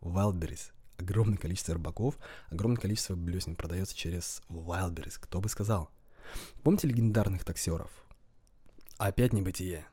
Wildberries. 0.00 0.72
Огромное 0.98 1.38
количество 1.38 1.74
рыбаков, 1.74 2.16
огромное 2.48 2.80
количество 2.80 3.14
блесен 3.16 3.56
продается 3.56 3.96
через 3.96 4.42
Wildberries. 4.48 5.18
Кто 5.20 5.40
бы 5.40 5.48
сказал? 5.48 5.90
Помните 6.62 6.88
легендарных 6.88 7.44
таксеров? 7.44 7.90
Опять 8.98 9.32
небытие. 9.32 9.86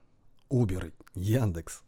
Uber, 0.49 0.93
Яндекс. 1.15 1.83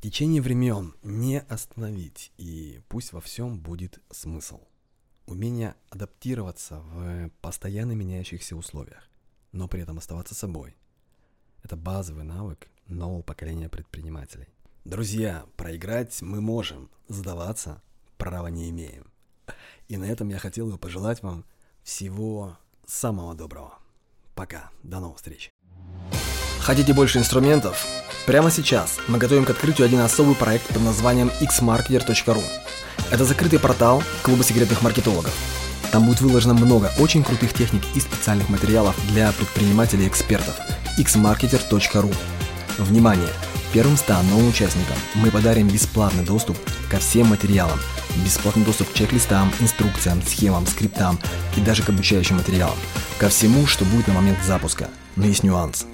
Течение 0.00 0.40
времен 0.40 0.94
не 1.02 1.40
остановить, 1.40 2.32
и 2.38 2.80
пусть 2.88 3.12
во 3.12 3.20
всем 3.20 3.60
будет 3.60 4.00
смысл 4.10 4.60
умение 5.26 5.76
адаптироваться 5.90 6.80
в 6.80 7.30
постоянно 7.40 7.92
меняющихся 7.92 8.56
условиях, 8.56 9.08
но 9.52 9.68
при 9.68 9.82
этом 9.82 9.98
оставаться 9.98 10.34
собой. 10.34 10.74
Это 11.62 11.76
базовый 11.76 12.24
навык 12.24 12.68
нового 12.86 13.22
поколения 13.22 13.68
предпринимателей. 13.68 14.48
Друзья, 14.84 15.46
проиграть 15.56 16.22
мы 16.22 16.40
можем, 16.40 16.90
сдаваться 17.08 17.82
права 18.16 18.48
не 18.48 18.70
имеем. 18.70 19.12
И 19.88 19.98
на 19.98 20.04
этом 20.04 20.28
я 20.30 20.38
хотел 20.38 20.70
бы 20.70 20.78
пожелать 20.78 21.22
вам 21.22 21.44
всего 21.82 22.56
самого 22.86 23.34
доброго. 23.34 23.78
Пока, 24.34 24.70
до 24.82 25.00
новых 25.00 25.18
встреч. 25.18 25.50
Хотите 26.62 26.92
больше 26.92 27.18
инструментов? 27.18 27.86
Прямо 28.26 28.50
сейчас 28.50 28.98
мы 29.08 29.18
готовим 29.18 29.44
к 29.44 29.50
открытию 29.50 29.86
один 29.86 30.00
особый 30.00 30.34
проект 30.34 30.66
под 30.66 30.82
названием 30.82 31.30
xmarketer.ru. 31.40 32.42
Это 33.10 33.24
закрытый 33.24 33.58
портал 33.58 34.02
клуба 34.22 34.44
секретных 34.44 34.82
маркетологов. 34.82 35.34
Там 35.90 36.04
будет 36.04 36.20
выложено 36.20 36.54
много 36.54 36.92
очень 36.98 37.24
крутых 37.24 37.52
техник 37.54 37.82
и 37.94 38.00
специальных 38.00 38.48
материалов 38.48 38.94
для 39.08 39.32
предпринимателей 39.32 40.04
и 40.04 40.08
экспертов. 40.08 40.54
xmarketer.ru 40.98 42.14
Внимание! 42.78 43.30
Первым 43.72 43.96
100 43.96 44.22
новым 44.24 44.48
участникам 44.48 44.96
мы 45.14 45.30
подарим 45.30 45.68
бесплатный 45.68 46.24
доступ 46.24 46.56
ко 46.90 46.98
всем 46.98 47.28
материалам, 47.28 47.78
бесплатный 48.24 48.64
доступ 48.64 48.90
к 48.90 48.94
чек-листам, 48.94 49.50
инструкциям, 49.60 50.20
схемам, 50.22 50.66
скриптам 50.66 51.18
и 51.56 51.60
даже 51.60 51.84
к 51.84 51.88
обучающим 51.88 52.36
материалам, 52.36 52.76
ко 53.18 53.28
всему, 53.28 53.66
что 53.66 53.84
будет 53.84 54.08
на 54.08 54.14
момент 54.14 54.38
запуска. 54.44 54.88
Но 55.14 55.26
есть 55.26 55.44
нюанс. 55.44 55.86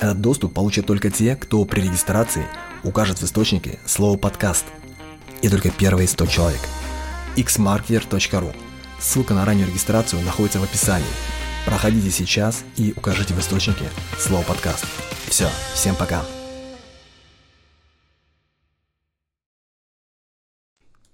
Этот 0.00 0.20
доступ 0.20 0.54
получат 0.54 0.86
только 0.86 1.10
те, 1.10 1.36
кто 1.36 1.64
при 1.66 1.82
регистрации 1.82 2.46
укажет 2.82 3.20
в 3.20 3.24
источнике 3.24 3.78
слово 3.84 4.16
«подкаст», 4.16 4.64
и 5.42 5.48
только 5.48 5.70
первые 5.70 6.08
100 6.08 6.26
человек. 6.26 6.60
xmarketer.ru 7.36 8.54
Ссылка 8.98 9.34
на 9.34 9.44
раннюю 9.44 9.68
регистрацию 9.68 10.22
находится 10.22 10.58
в 10.58 10.64
описании. 10.64 11.06
Проходите 11.64 12.10
сейчас 12.10 12.64
и 12.76 12.92
укажите 12.96 13.34
в 13.34 13.40
источнике 13.40 13.84
слово 14.18 14.42
подкаст. 14.42 14.84
Все, 15.28 15.48
всем 15.74 15.94
пока. 15.94 16.22